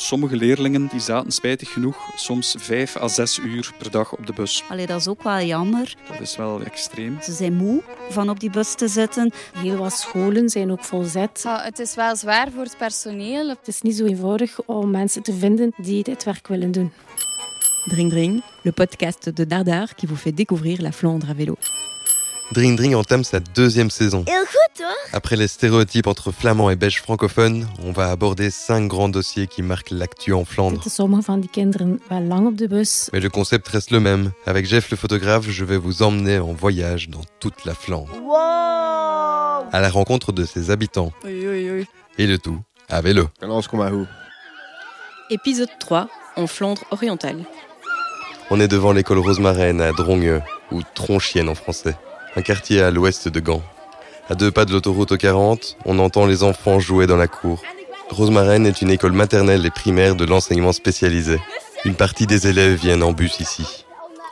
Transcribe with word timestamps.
Sommige 0.00 0.36
leerlingen 0.36 0.86
die 0.86 1.00
zaten 1.00 1.32
spijtig 1.32 1.72
genoeg 1.72 2.10
soms 2.14 2.54
vijf 2.58 2.96
à 2.96 3.08
zes 3.08 3.38
uur 3.38 3.72
per 3.78 3.90
dag 3.90 4.12
op 4.12 4.26
de 4.26 4.32
bus. 4.32 4.64
Allee, 4.68 4.86
dat 4.86 5.00
is 5.00 5.08
ook 5.08 5.22
wel 5.22 5.40
jammer. 5.40 5.94
Dat 6.10 6.20
is 6.20 6.36
wel 6.36 6.62
extreem. 6.62 7.18
Ze 7.22 7.32
zijn 7.32 7.54
moe 7.54 7.82
van 8.08 8.30
op 8.30 8.40
die 8.40 8.50
bus 8.50 8.74
te 8.74 8.88
zitten. 8.88 9.32
Heel 9.56 9.76
wat 9.76 9.92
scholen 9.92 10.48
zijn 10.48 10.70
ook 10.70 10.84
volzet. 10.84 11.40
Ja, 11.42 11.62
het 11.62 11.78
is 11.78 11.94
wel 11.94 12.16
zwaar 12.16 12.50
voor 12.54 12.62
het 12.62 12.76
personeel. 12.76 13.48
Het 13.48 13.68
is 13.68 13.82
niet 13.82 13.96
zo 13.96 14.04
eenvoudig 14.04 14.60
om 14.64 14.90
mensen 14.90 15.22
te 15.22 15.32
vinden 15.32 15.72
die 15.76 16.02
dit 16.02 16.24
werk 16.24 16.46
willen 16.46 16.72
doen. 16.72 16.92
Dring 17.84 18.10
Dring, 18.10 18.42
le 18.62 18.72
podcast 18.72 19.36
de 19.36 19.46
Dardar 19.46 19.94
qui 19.94 20.06
vous 20.06 20.20
fait 20.20 20.36
découvrir 20.36 20.80
la 20.80 20.92
Flandre 20.92 21.28
à 21.30 21.34
vélo. 21.34 21.56
Dring 22.52 22.76
Dring 22.76 22.94
entame 22.94 23.24
sa 23.24 23.40
deuxième 23.40 23.90
saison. 23.90 24.24
Après 25.12 25.36
les 25.36 25.48
stéréotypes 25.48 26.06
entre 26.06 26.32
flamands 26.32 26.70
et 26.70 26.76
belges 26.76 27.00
francophones, 27.02 27.66
on 27.82 27.92
va 27.92 28.10
aborder 28.10 28.50
cinq 28.50 28.88
grands 28.88 29.08
dossiers 29.10 29.46
qui 29.46 29.60
marquent 29.62 29.90
l'actu 29.90 30.32
en 30.32 30.44
Flandre. 30.46 30.82
Bus. 32.66 33.10
Mais 33.12 33.20
le 33.20 33.28
concept 33.28 33.68
reste 33.68 33.90
le 33.90 34.00
même. 34.00 34.32
Avec 34.46 34.66
Jeff 34.66 34.90
le 34.90 34.96
photographe, 34.96 35.44
je 35.48 35.64
vais 35.64 35.76
vous 35.76 36.02
emmener 36.02 36.38
en 36.38 36.52
voyage 36.52 37.10
dans 37.10 37.20
toute 37.40 37.64
la 37.66 37.74
Flandre, 37.74 38.12
Wow. 38.22 38.34
à 38.34 39.80
la 39.80 39.90
rencontre 39.90 40.32
de 40.32 40.44
ses 40.44 40.70
habitants. 40.70 41.12
Et 41.26 42.26
le 42.26 42.38
tout 42.38 42.60
à 42.88 43.02
vélo. 43.02 43.28
Épisode 45.30 45.68
3, 45.78 46.08
en 46.36 46.46
Flandre 46.46 46.82
orientale. 46.90 47.44
On 48.50 48.58
est 48.60 48.68
devant 48.68 48.92
l'école 48.92 49.18
Rosemaraine 49.18 49.82
à 49.82 49.92
Drongue, 49.92 50.40
ou 50.72 50.80
Tronchienne 50.94 51.50
en 51.50 51.54
français, 51.54 51.94
un 52.38 52.42
quartier 52.42 52.80
à 52.82 52.92
l'ouest 52.92 53.26
de 53.26 53.40
Gand. 53.40 53.64
À 54.30 54.36
deux 54.36 54.52
pas 54.52 54.64
de 54.64 54.70
l'autoroute 54.70 55.10
A40, 55.10 55.74
on 55.84 55.98
entend 55.98 56.24
les 56.24 56.44
enfants 56.44 56.78
jouer 56.78 57.08
dans 57.08 57.16
la 57.16 57.26
cour. 57.26 57.60
Rosemaraine 58.10 58.64
est 58.64 58.80
une 58.80 58.92
école 58.92 59.10
maternelle 59.10 59.66
et 59.66 59.70
primaire 59.70 60.14
de 60.14 60.24
l'enseignement 60.24 60.72
spécialisé. 60.72 61.40
Une 61.84 61.96
partie 61.96 62.28
des 62.28 62.46
élèves 62.46 62.78
viennent 62.78 63.02
en 63.02 63.10
bus 63.10 63.40
ici. 63.40 63.84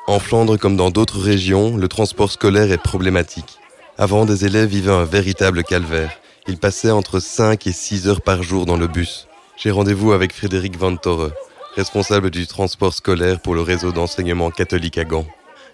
En 0.06 0.20
Flandre 0.20 0.56
comme 0.56 0.76
dans 0.76 0.90
d'autres 0.90 1.18
régions, 1.18 1.76
le 1.76 1.88
transport 1.88 2.30
scolaire 2.30 2.70
est 2.70 2.80
problématique. 2.80 3.58
Avant, 3.98 4.24
des 4.24 4.46
élèves 4.46 4.68
vivaient 4.68 4.92
un 4.92 5.04
véritable 5.04 5.64
calvaire. 5.64 6.12
Ils 6.46 6.58
passaient 6.58 6.92
entre 6.92 7.18
5 7.18 7.66
et 7.66 7.72
6 7.72 8.06
heures 8.06 8.22
par 8.22 8.44
jour 8.44 8.66
dans 8.66 8.76
le 8.76 8.86
bus. 8.86 9.26
J'ai 9.56 9.72
rendez-vous 9.72 10.12
avec 10.12 10.32
Frédéric 10.32 10.78
Van 10.78 10.94
Torre, 10.94 11.32
responsable 11.74 12.30
du 12.30 12.46
transport 12.46 12.94
scolaire 12.94 13.40
pour 13.40 13.56
le 13.56 13.62
réseau 13.62 13.90
d'enseignement 13.90 14.52
catholique 14.52 14.96
à 14.96 15.04
Gand. 15.04 15.26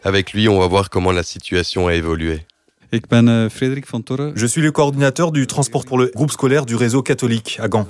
Avec 0.05 0.33
lui, 0.33 0.49
on 0.49 0.59
va 0.59 0.67
voir 0.67 0.91
comment 0.91 1.13
la 1.13 1.23
situation 1.23 1.87
a 1.87 1.95
évolué. 1.95 2.41
Ben 3.09 3.27
eh, 3.29 3.49
Je 4.35 4.47
suis 4.47 4.61
le 4.61 4.73
coordinateur 4.73 5.33
du 5.33 5.47
transport 5.47 5.85
pour 5.85 5.97
le 5.97 6.11
groupe 6.15 6.31
scolaire 6.31 6.67
du 6.67 6.75
réseau 6.75 7.03
catholique 7.03 7.59
à 7.61 7.69
Gand. 7.69 7.87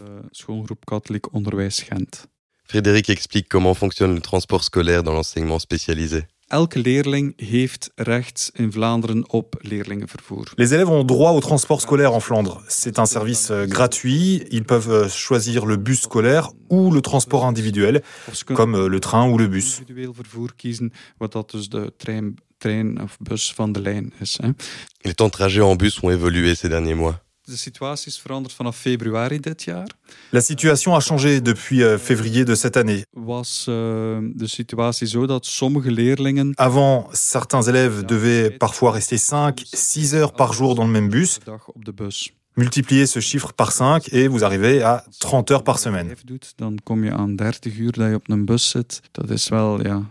eh. 1.32 2.28
Frédéric 2.64 3.10
explique 3.10 3.48
comment 3.48 3.74
fonctionne 3.74 4.14
le 4.14 4.20
transport 4.20 4.62
scolaire 4.62 5.02
dans 5.02 5.12
l'enseignement 5.12 5.58
spécialisé. 5.58 6.24
Elke 6.52 6.78
leerling 6.78 7.32
heeft 7.36 7.90
recht 7.94 8.50
in 8.54 8.72
Vlaanderen 8.72 9.30
op 9.30 9.54
leerlingenvervoer. 9.60 10.52
Les 10.56 10.72
élèves 10.72 10.88
ont 10.88 11.06
droit 11.06 11.30
au 11.30 11.40
transport 11.40 11.80
scolaire 11.80 12.12
en 12.12 12.20
Flandre. 12.20 12.62
C'est 12.68 12.98
un 12.98 13.06
service 13.06 13.50
euh, 13.50 13.66
gratuit. 13.66 14.44
Ils 14.50 14.64
peuvent 14.64 14.90
euh, 14.90 15.08
choisir 15.08 15.64
le 15.64 15.76
bus 15.76 16.00
scolaire 16.00 16.52
ou 16.68 16.90
le 16.90 17.00
transport 17.00 17.46
individuel, 17.46 18.02
comme 18.44 18.74
euh, 18.74 18.88
le 18.88 19.00
train 19.00 19.30
ou 19.30 19.38
le 19.38 19.46
bus. 19.46 19.78
individueel 19.78 20.14
vervoer 20.14 20.52
kiezen, 20.56 20.92
wat 21.18 21.32
dat 21.32 21.50
dus 21.50 21.68
de 21.68 21.92
trein, 21.96 22.34
trein 22.58 23.00
of 23.02 23.16
bus 23.20 23.52
van 23.54 23.72
de 23.72 23.80
lijn 23.80 24.12
is. 24.20 24.38
Hè. 24.42 24.48
Les 25.00 25.14
temps 25.14 25.30
de 25.30 25.36
trajet 25.36 25.62
en 25.62 25.76
bus 25.76 26.02
ont 26.02 26.10
évolué 26.10 26.54
ces 26.54 26.68
derniers 26.68 26.96
mois. 26.96 27.22
De 27.44 27.56
situatie 27.56 28.08
is 28.08 28.18
veranderd 28.18 28.54
vanaf 28.54 28.76
februari 28.76 29.40
dit 29.40 29.62
jaar. 29.62 29.86
La 30.30 30.40
situation 30.40 30.94
a 30.94 31.00
changé 31.00 31.40
depuis 31.40 31.82
euh, 31.82 31.98
février 31.98 32.44
de 32.44 32.54
cette 32.54 32.76
année. 32.76 33.04
Was 33.10 33.64
eh, 33.68 33.74
de 34.34 34.46
situatie 34.46 35.06
zo 35.06 35.26
dat 35.26 35.46
sommige 35.46 35.90
leerlingen 35.90 36.52
Avant, 36.54 37.08
certains 37.12 37.62
élèves 37.62 38.04
devaient 38.04 38.50
parfois 38.50 38.92
rester 38.92 39.18
5, 39.18 39.62
6 39.72 40.14
heures 40.14 40.32
par 40.32 40.52
jour 40.52 40.74
dans 40.74 40.84
le 40.84 40.92
même 40.92 41.08
bus. 41.08 41.38
op 41.66 41.84
de 41.84 41.92
bus. 41.92 42.32
Multipliez 42.54 43.06
ce 43.06 43.20
chiffre 43.20 43.52
par 43.52 43.72
5 43.72 44.12
et 44.12 44.28
vous 44.28 44.44
arrivez 44.44 44.82
à 44.82 45.04
30 45.18 45.50
heures 45.50 45.64
par 45.64 45.78
semaine. 45.78 46.14
Dan 46.56 46.78
kom 46.84 47.04
je 47.04 47.12
aan 47.12 47.36
30 47.36 47.78
uur 47.78 47.92
dat 47.92 48.08
je 48.08 48.14
op 48.14 48.30
een 48.30 48.44
bus 48.44 48.70
zit. 48.70 49.00
Dat 49.12 49.30
is 49.30 49.48
wel 49.48 49.82
ja, 49.82 50.02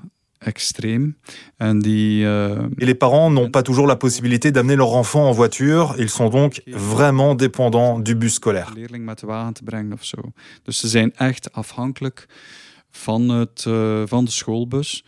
die, 1.79 2.23
eh, 2.23 2.67
Et 2.77 2.85
les 2.85 2.95
parents 2.95 3.29
n'ont 3.29 3.49
pas 3.49 3.61
toujours 3.61 3.87
la 3.87 3.95
possibilité 3.95 4.51
d'amener 4.51 4.75
leur 4.75 4.93
enfant 4.93 5.27
en 5.29 5.31
voiture. 5.31 5.95
Ils 5.97 6.09
sont 6.09 6.29
donc 6.29 6.61
vraiment 6.67 7.35
dépendants 7.35 7.99
du 7.99 8.15
bus 8.15 8.33
scolaire. 8.33 8.67
een 8.67 8.79
leerling 8.79 9.05
met 9.05 9.19
de 9.19 9.27
wagen 9.27 9.53
te 9.53 9.63
brengen 9.63 9.93
of 9.93 10.03
zo. 10.03 10.17
Dus 10.63 10.79
ze 10.79 10.87
zijn 10.87 11.15
echt 11.15 11.53
afhankelijk 11.53 12.27
van, 12.91 13.29
het, 13.29 13.61
van 14.05 14.25
de 14.25 14.31
schoolbus. 14.31 15.03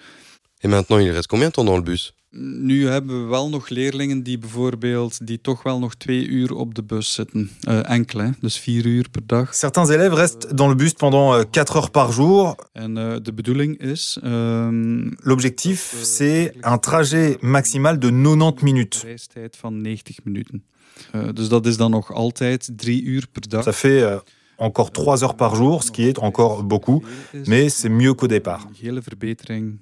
Et 0.64 0.70
maintenant, 0.70 1.02
il 1.02 1.12
reste 1.12 1.28
combien 1.28 1.48
de 1.48 1.54
temps 1.54 1.66
dans 1.66 1.78
le 1.78 1.84
bus? 1.84 2.14
Nu 2.36 2.88
hebben 2.88 3.24
we 3.24 3.30
wel 3.30 3.50
nog 3.50 3.70
leerlingen 3.70 4.24
die 4.24 4.38
bijvoorbeeld 4.38 5.28
die 5.28 5.42
toch 5.42 5.64
wel 5.64 5.80
nog 5.80 5.96
twee 5.96 6.28
uur 6.28 6.54
op 6.54 6.76
de 6.76 6.84
bus 6.84 7.14
zitten. 7.14 7.50
Eh 7.62 7.90
enkel, 7.90 8.20
hè? 8.20 8.30
dus 8.40 8.58
vier 8.60 8.86
uur 8.86 9.10
per 9.10 9.22
dag. 9.26 9.56
Certains 9.56 9.90
élèves 9.90 10.18
restent 10.18 10.58
dans 10.58 10.70
le 10.70 10.76
bus 10.76 10.94
pendant 10.94 11.34
euh, 11.36 11.44
4 11.52 11.74
heures 11.74 11.90
par 11.92 12.12
jour. 12.12 12.56
En 12.72 12.98
eh, 12.98 13.16
de 13.22 13.34
bedoeling 13.34 13.80
is... 13.82 14.18
ehm, 14.24 15.12
L'objectif, 15.18 15.94
c'est 16.04 16.54
un 16.62 16.78
trajet 16.80 17.42
maximal 17.42 18.00
de 18.00 18.12
90 18.12 18.62
minutes. 18.62 19.02
Een 19.02 19.08
reistijd 19.08 19.56
van 19.56 19.82
90 19.82 20.18
minuten. 20.24 20.64
Eh, 21.12 21.28
dus 21.34 21.48
dat 21.48 21.66
is 21.66 21.78
dan 21.78 21.92
nog 21.92 22.14
altijd 22.14 22.70
drie 22.76 23.04
uur 23.04 23.28
per 23.32 23.50
dag. 23.50 23.64
Ça 23.64 23.74
fait 23.74 24.02
euh, 24.04 24.18
encore 24.58 24.92
3 24.92 25.20
heures 25.22 25.36
par 25.36 25.56
jour, 25.56 25.84
ce 25.84 25.92
qui 25.92 26.08
est 26.08 26.18
encore 26.20 26.64
beaucoup, 26.64 27.04
mais 27.48 27.70
c'est 27.80 27.90
mieux 27.92 28.14
qu'au 28.14 28.28
départ. 28.28 28.66
Een 28.68 28.76
hele 28.88 29.02
verbetering 29.02 29.80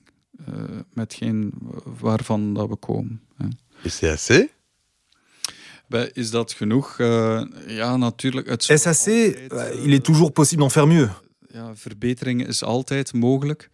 met 0.93 1.13
geen 1.13 1.53
waarvan 1.99 2.53
dat 2.53 2.69
we 2.69 2.75
komen. 2.75 3.21
hè. 3.37 3.47
Assez 3.85 4.47
Bij- 5.87 6.09
Is 6.13 6.29
dat 6.29 6.51
genoeg? 6.53 6.99
Eh, 6.99 7.41
ja, 7.67 7.97
natuurlijk. 7.97 8.49
Het 8.49 8.63
SAC, 8.63 8.85
altijd, 8.85 9.51
eh, 9.51 9.83
il 9.85 9.91
est 9.93 10.03
toujours 10.03 10.31
possible 10.31 10.63
d'en 10.63 10.71
faire 10.71 10.87
mieux. 10.87 11.09
ja, 11.53 11.75
verbetering 11.75 12.47
is 12.47 12.63
altijd 12.63 13.13
mogelijk. 13.13 13.69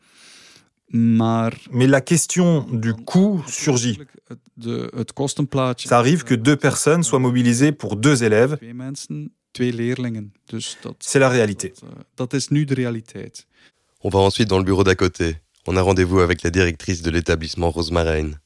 Maar 0.88 1.58
Mais 1.70 1.88
la 1.88 2.00
question 2.02 2.80
du 2.80 2.94
coût 2.94 3.42
surgit. 3.46 3.98
natuurlijk 3.98 4.12
het, 4.28 4.38
de, 4.54 4.92
het 4.96 5.14
kostenplaatje. 5.14 5.88
Ça 5.88 5.92
arrive 5.92 6.24
que 6.24 6.42
deux 6.42 6.58
personnes 6.60 7.04
soient 7.08 7.22
mobilisées 7.22 7.72
pour 7.76 7.98
deux 8.00 8.22
élèves. 8.22 8.56
Twee 8.58 8.74
mensen, 8.74 9.34
twee 9.52 9.74
leerlingen. 9.74 10.34
Dus 10.46 10.78
dat, 10.82 10.96
C'est 10.98 11.20
la 11.22 11.30
réalité. 11.30 11.68
dat, 11.70 11.84
eh, 11.84 12.00
dat 12.14 12.34
is 12.34 12.48
nu 12.48 12.66
de 12.66 12.74
realiteit. 12.74 13.46
On 14.00 14.10
va 14.12 14.20
ensuite 14.20 14.50
dans 14.50 14.60
le 14.60 14.66
bureau 14.66 14.84
d'à 14.84 14.96
côté. 14.96 15.42
On 15.70 15.76
a 15.76 15.82
rendez-vous 15.82 16.22
avec 16.22 16.44
la 16.44 16.50
directrice 16.50 17.02
de 17.02 17.12
l'établissement 17.12 17.70
Rosemaraine. 17.72 18.40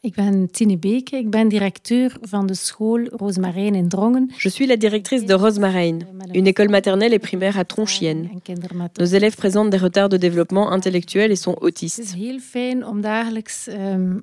Ik 0.00 0.14
ben 0.14 0.50
Tine 0.50 0.78
Beke, 0.78 1.16
ik 1.16 1.30
ben 1.30 1.48
directeur 1.48 2.16
van 2.20 2.46
de 2.46 2.54
school 2.54 3.08
Roosmarijn 3.16 3.74
in 3.74 3.88
Drongen. 3.88 4.30
Je 4.36 4.48
suis 4.48 4.68
la 4.68 4.76
directrice 4.76 5.24
de 5.24 5.34
Rosemaraine, 5.34 6.06
une 6.34 6.46
école 6.46 6.68
maternelle 6.68 7.12
et 7.12 7.18
primaire 7.18 7.58
à 7.58 7.64
Tronchienne. 7.64 8.28
Nos 8.98 9.04
élèves 9.04 9.36
présentent 9.36 9.70
des 9.70 9.76
retards 9.76 10.08
de 10.08 10.16
développement 10.16 10.70
intellectuel 10.70 11.30
et 11.30 11.36
sont 11.36 11.56
autistes. 11.60 12.14
ehm, 13.68 14.22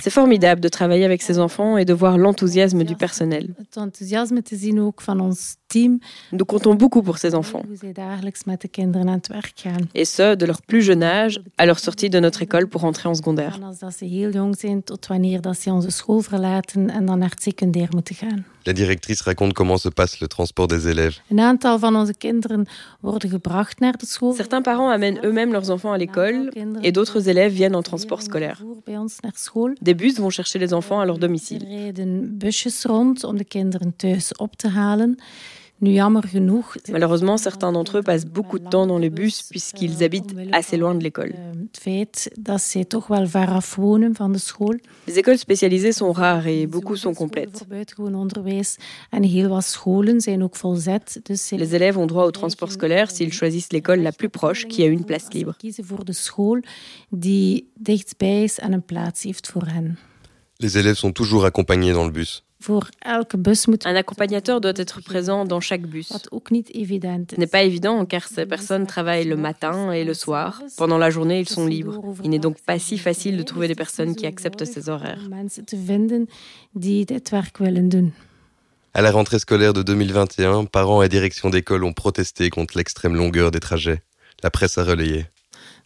C'est 0.00 0.10
formidable 0.10 0.60
de 0.60 0.68
travailler 0.68 1.04
avec 1.04 1.22
ces 1.22 1.38
enfants 1.38 1.78
et 1.78 1.84
de 1.84 1.94
voir 1.94 2.18
l'enthousiasme 2.18 2.84
du 2.84 2.96
personnel. 2.96 3.54
Het 3.58 3.76
enthousiasme 3.76 4.42
te 4.42 4.56
zien 4.56 4.80
ook 4.80 5.00
van 5.00 5.20
ons 5.20 5.56
team. 5.72 5.92
Nous 6.38 6.46
comptons 6.52 6.74
beaucoup 6.82 7.02
pour 7.02 7.16
ces 7.22 7.32
enfants, 7.34 7.64
et 9.94 10.04
ce, 10.16 10.34
de 10.40 10.46
leur 10.50 10.60
plus 10.70 10.82
jeune 10.82 11.02
âge 11.02 11.40
à 11.58 11.64
leur 11.66 11.78
sortie 11.86 12.10
de 12.10 12.20
notre 12.26 12.40
école 12.46 12.66
pour 12.72 12.84
entrer 12.84 13.08
en 13.08 13.14
secondaire. 13.14 13.58
La 18.64 18.72
directrice 18.72 19.20
raconte 19.22 19.52
comment 19.54 19.76
se 19.76 19.88
passe 19.88 20.20
le 20.20 20.28
transport 20.28 20.68
des 20.68 20.86
élèves. 20.86 21.20
Een 21.30 21.40
aantal 21.40 21.78
van 21.78 21.96
onze 21.96 22.14
kinderen 22.14 22.66
worden 23.00 23.30
gebracht 23.30 23.80
naar 23.80 23.96
de 23.96 24.06
school. 24.06 24.34
Certains 24.34 24.62
parents 24.62 24.92
amènent 24.92 25.18
eux-mêmes 25.24 25.52
leurs 25.52 25.70
enfants 25.70 25.92
à 25.92 25.98
l'école 25.98 26.50
et 26.82 26.92
d'autres 26.92 27.28
élèves 27.28 27.52
viennent 27.52 27.74
en 27.74 27.82
transport 27.82 28.22
scolaire. 28.22 28.62
Des 29.80 29.94
bus 29.94 30.18
vont 30.18 30.30
chercher 30.30 30.58
les 30.58 30.72
enfants 30.72 31.00
à 31.00 31.04
leur 31.04 31.18
domicile. 31.18 31.62
Malheureusement, 36.92 37.36
certains 37.36 37.72
d'entre 37.72 37.98
eux 37.98 38.02
passent 38.02 38.24
beaucoup 38.24 38.60
de 38.60 38.68
temps 38.68 38.86
dans 38.86 38.98
les 38.98 39.10
bus 39.10 39.42
puisqu'ils 39.42 40.04
habitent 40.04 40.34
assez 40.52 40.76
loin 40.76 40.94
de 40.94 41.02
l'école. 41.02 41.34
School. 44.38 44.80
Les 45.08 45.18
écoles 45.18 45.38
spécialisées 45.38 45.92
sont 45.92 46.12
rares 46.12 46.46
et 46.46 46.66
beaucoup 46.66 46.96
sont 46.96 47.14
complètes. 47.14 47.64
Les 51.58 51.74
élèves 51.74 51.98
ont 51.98 52.06
droit 52.06 52.24
au 52.26 52.30
transport 52.30 52.70
scolaire 52.70 53.10
s'ils 53.10 53.32
choisissent 53.32 53.72
l'école 53.72 54.00
la 54.02 54.12
plus 54.12 54.28
proche 54.28 54.68
qui 54.68 54.84
a 54.84 54.86
une 54.86 55.04
place 55.04 55.32
libre. 55.34 55.56
Les 60.60 60.78
élèves 60.78 60.96
sont 60.96 61.12
toujours 61.12 61.44
accompagnés 61.44 61.92
dans 61.92 62.04
le 62.04 62.12
bus. 62.12 62.44
Voor 62.62 62.88
elke 62.98 63.38
bus 63.38 63.66
moet 63.66 63.84
Un 63.86 63.96
accompagnateur 63.96 64.60
doit 64.60 64.78
être 64.78 65.00
présent 65.02 65.44
dans 65.48 65.60
chaque 65.60 65.86
bus. 65.88 66.08
wat 66.08 66.30
ook 66.30 66.50
niet 66.50 66.74
evident 66.74 67.30
Ce 67.30 67.36
n'est 67.36 67.50
pas 67.50 67.62
évident 67.62 68.06
car 68.06 68.22
ces 68.34 68.46
personnes 68.46 68.86
travaillent 68.86 69.28
le 69.28 69.36
matin 69.36 69.90
et 69.92 70.04
le 70.04 70.14
soir. 70.14 70.62
Pendant 70.76 70.98
la 70.98 71.10
journée, 71.10 71.40
ils 71.40 71.48
sont 71.48 71.66
libres. 71.66 72.00
Il 72.22 72.30
n'est 72.30 72.42
donc 72.42 72.56
pas 72.64 72.78
si 72.78 72.98
facile 72.98 73.36
de 73.36 73.42
trouver 73.42 73.66
des 73.66 73.74
personnes 73.74 74.14
qui 74.14 74.26
acceptent 74.26 74.64
ces 74.64 74.88
horaires. 74.88 75.22
Om 75.24 75.28
mensen 75.28 75.64
te 75.64 75.76
vinden 75.76 76.28
die 76.72 77.04
dit 77.04 77.28
werk 77.30 77.58
willen 77.58 77.88
doen. 77.88 78.12
À 78.94 79.00
la 79.02 79.10
rentrée 79.10 79.38
scolaire 79.40 79.72
de 79.72 79.82
2021, 79.82 80.66
parents 80.66 81.02
et 81.02 81.08
direction 81.08 81.50
d'école 81.50 81.82
ont 81.82 81.92
protesté 81.94 82.48
contre 82.50 82.76
l'extrême 82.76 83.16
longueur 83.16 83.50
des 83.50 83.60
trajets. 83.60 84.02
La 84.42 84.50
presse 84.50 84.78
a 84.78 84.84
relayé. 84.84 85.26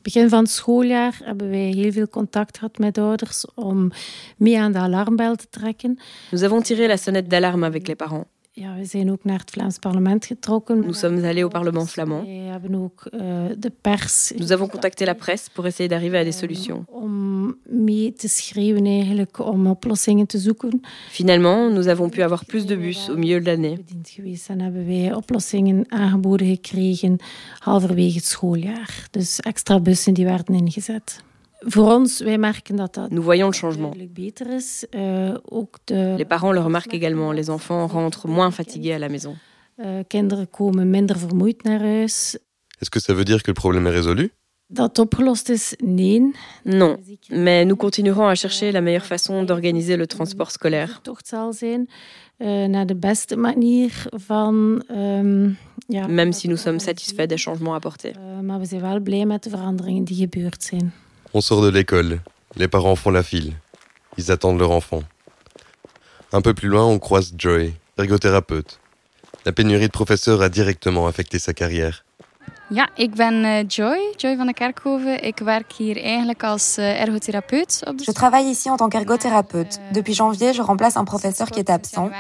Begin 0.07 0.29
van 0.29 0.47
schooljaar 0.47 1.19
hebben 1.25 1.51
wij 1.51 1.59
heel 1.75 1.93
veel 1.93 2.09
contact 2.09 2.59
gehad 2.59 2.79
met 2.79 2.99
ouders 2.99 3.45
om 3.55 3.91
mee 4.37 4.59
aan 4.59 4.73
de 4.73 4.79
alarmbel 4.79 5.37
te 5.37 5.47
trekken. 5.51 5.99
Nous 6.31 6.43
avons 6.43 6.67
tiré 6.67 6.87
la 6.87 6.97
sonnette 6.97 7.29
d'alarme 7.29 7.67
avec 7.67 7.87
les 7.87 7.97
parents. 7.97 8.27
Ja, 8.59 8.77
we 8.77 8.85
zijn 8.85 9.11
ook 9.11 9.25
naar 9.25 9.39
het 9.39 9.51
Vlaams 9.51 9.79
parlement 9.79 10.27
getrokken. 10.27 10.81
Nous 10.81 10.99
sommes 10.99 11.25
allés 11.25 11.43
au 11.43 11.49
Parlement 11.49 11.91
flamand. 11.91 12.27
Wij 12.27 12.35
hebben 12.35 12.75
ook 12.75 13.05
eh, 13.05 13.21
de 13.59 13.73
pers 13.81 14.33
Nous 14.37 14.51
avons 14.51 14.71
contacté 14.71 15.05
la 15.05 15.15
presse 15.15 15.51
pour 15.53 15.67
essayer 15.67 15.89
d'arriver 15.89 16.21
à 16.21 16.25
des 16.25 16.39
solutions. 16.39 16.85
om 16.87 17.57
mee 17.69 18.13
te 18.13 18.29
schreeuwen 18.29 18.87
eigenlijk, 18.87 19.39
om 19.39 19.67
oplossingen 19.67 20.27
te 20.27 20.39
zoeken. 20.39 20.81
Finalement, 21.11 21.73
nous 21.73 21.87
avons 21.87 22.11
pu 22.11 22.23
avoir 22.23 22.45
plus 22.45 22.67
de 22.67 22.77
bus 22.77 23.09
au 23.09 23.17
milieu 23.17 23.41
de 23.41 23.51
l'année. 23.51 23.77
Bediend 23.77 24.09
geweest 24.09 24.49
en 24.49 24.61
hebben 24.61 25.17
oplossingen 25.17 25.85
aangeboden 25.89 26.47
gekregen 26.47 27.17
halverwege 27.59 28.17
het 28.17 28.27
schooljaar. 28.27 29.09
Dus 29.11 29.41
extra 29.41 29.81
bussen 29.81 30.15
die 30.15 30.25
werden 30.25 30.55
ingezet. 30.55 31.25
Voor 31.59 31.93
ons, 31.95 32.21
wij 32.21 32.39
merken 32.39 32.77
dat 32.77 32.95
dat 32.95 33.11
Nous 33.11 33.25
voyons 33.25 33.61
le 33.61 33.67
changement. 33.67 33.95
duidelijk 33.95 34.13
beter 34.15 34.55
is. 34.55 34.85
Eh, 34.91 35.35
ook 35.45 35.79
de 35.85 36.15
Les 36.17 36.27
parents 36.27 36.55
le 36.55 36.61
remarquent 36.63 36.93
également. 36.95 37.35
Les 37.35 37.49
enfants 37.49 37.93
rentrent 37.93 38.29
moins 38.29 38.55
fatigués 38.55 38.95
à 38.95 38.99
la 38.99 39.09
maison. 39.09 39.35
eh, 39.77 39.89
kinderen 40.07 40.51
komen 40.51 40.91
minder 40.91 41.19
vermoeid 41.19 41.63
naar 41.63 41.81
huis. 41.81 42.39
Est-ce 42.79 42.91
que 42.91 43.01
ça 43.01 43.15
veut 43.15 43.25
dire 43.25 43.41
que 43.43 43.51
le 43.51 43.61
problème 43.61 43.87
est 43.89 43.95
résolu? 43.95 44.31
Dat 44.69 44.89
het 44.89 44.99
opgelost 44.99 45.49
is, 45.49 45.75
nee. 45.85 46.31
Non, 46.63 46.97
mais 47.29 47.65
nous 47.67 47.77
continuerons 47.77 48.29
à 48.29 48.35
chercher 48.35 48.73
la 48.73 48.81
meilleure 48.81 49.07
façon 49.07 49.45
d'organiser 49.45 49.97
le 49.97 50.07
transport 50.07 50.53
scolaire. 50.53 50.99
tocht 51.03 51.27
zal 51.29 51.53
zijn 51.53 51.89
eh, 52.37 52.65
naar 52.65 52.87
de 52.87 52.97
beste 52.97 53.37
manier 53.37 54.07
van. 54.11 54.83
ehm, 54.89 55.51
Même 56.09 56.33
si 56.33 56.49
nous 56.49 56.61
sommes 56.63 56.83
satisfaits 56.85 57.29
des 57.29 57.43
changements 57.43 57.75
apportés. 57.75 58.13
Eh, 58.17 58.41
maar 58.41 58.59
we 58.59 58.65
zijn 58.67 58.81
wel 58.81 59.01
blij 59.01 59.27
met 59.27 59.43
de 59.43 59.51
veranderingen 59.51 60.05
die 60.05 60.17
gebeurd 60.17 60.63
zijn. 60.63 60.93
On 61.39 61.43
sort 61.43 61.61
de 61.61 61.69
l'école. 61.69 62.21
Les 62.55 62.67
parents 62.67 62.97
font 62.97 63.11
la 63.11 63.23
file. 63.23 63.53
Ils 64.17 64.33
attendent 64.33 64.59
leur 64.59 64.71
enfant. 64.71 65.03
Un 66.33 66.41
peu 66.41 66.55
plus 66.55 66.69
loin, 66.69 66.87
on 66.87 66.99
croise 66.99 67.35
Joy, 67.37 67.75
ergothérapeute. 67.99 68.81
La 69.45 69.53
pénurie 69.53 69.89
de 69.89 69.93
professeurs 69.93 70.41
a 70.41 70.49
directement 70.49 71.07
affecté 71.07 71.39
sa 71.39 71.53
carrière. 71.53 72.05
Ja, 72.71 72.89
ik 72.97 73.15
ben 73.15 73.45
eh, 73.45 73.65
Joy, 73.69 73.99
Joy 74.17 74.37
van 74.37 74.47
der 74.47 74.55
Kerkhoven. 74.55 75.23
Ik 75.25 75.39
werk 75.39 75.73
hier 75.73 76.03
eigenlijk 76.03 76.43
als 76.43 76.77
eh, 76.77 77.01
ergotherapeut 77.01 77.83
op 77.85 77.99
de 77.99 78.05
Je 78.07 78.13
travaille 78.13 78.51
ici 78.51 78.69
en 78.69 78.77
tant 78.77 78.91
qu'ergothérapeute. 78.91 79.79
Depuis 79.93 80.17
janvier, 80.17 80.55
je 80.55 80.63
remplace 80.63 80.97
un 80.97 81.05
professeur 81.05 81.51
qui 81.51 81.59
est 81.59 81.71
absent. 81.71 82.11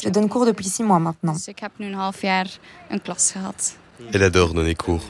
Je 0.00 0.10
donne 0.10 0.28
cours 0.28 0.44
depuis 0.44 0.72
six 0.72 0.86
mois 0.86 1.00
maintenant. 1.00 1.36
Dus 1.36 1.48
ik 1.48 1.58
heb 1.58 1.70
nu 1.76 1.86
een 1.86 1.94
half 1.94 2.22
jaar 2.22 2.58
een 2.88 3.02
klas 3.02 3.30
gehad. 3.30 3.76
Elle 4.10 4.24
adore 4.24 4.52
donner 4.52 4.76
cours. 4.76 5.02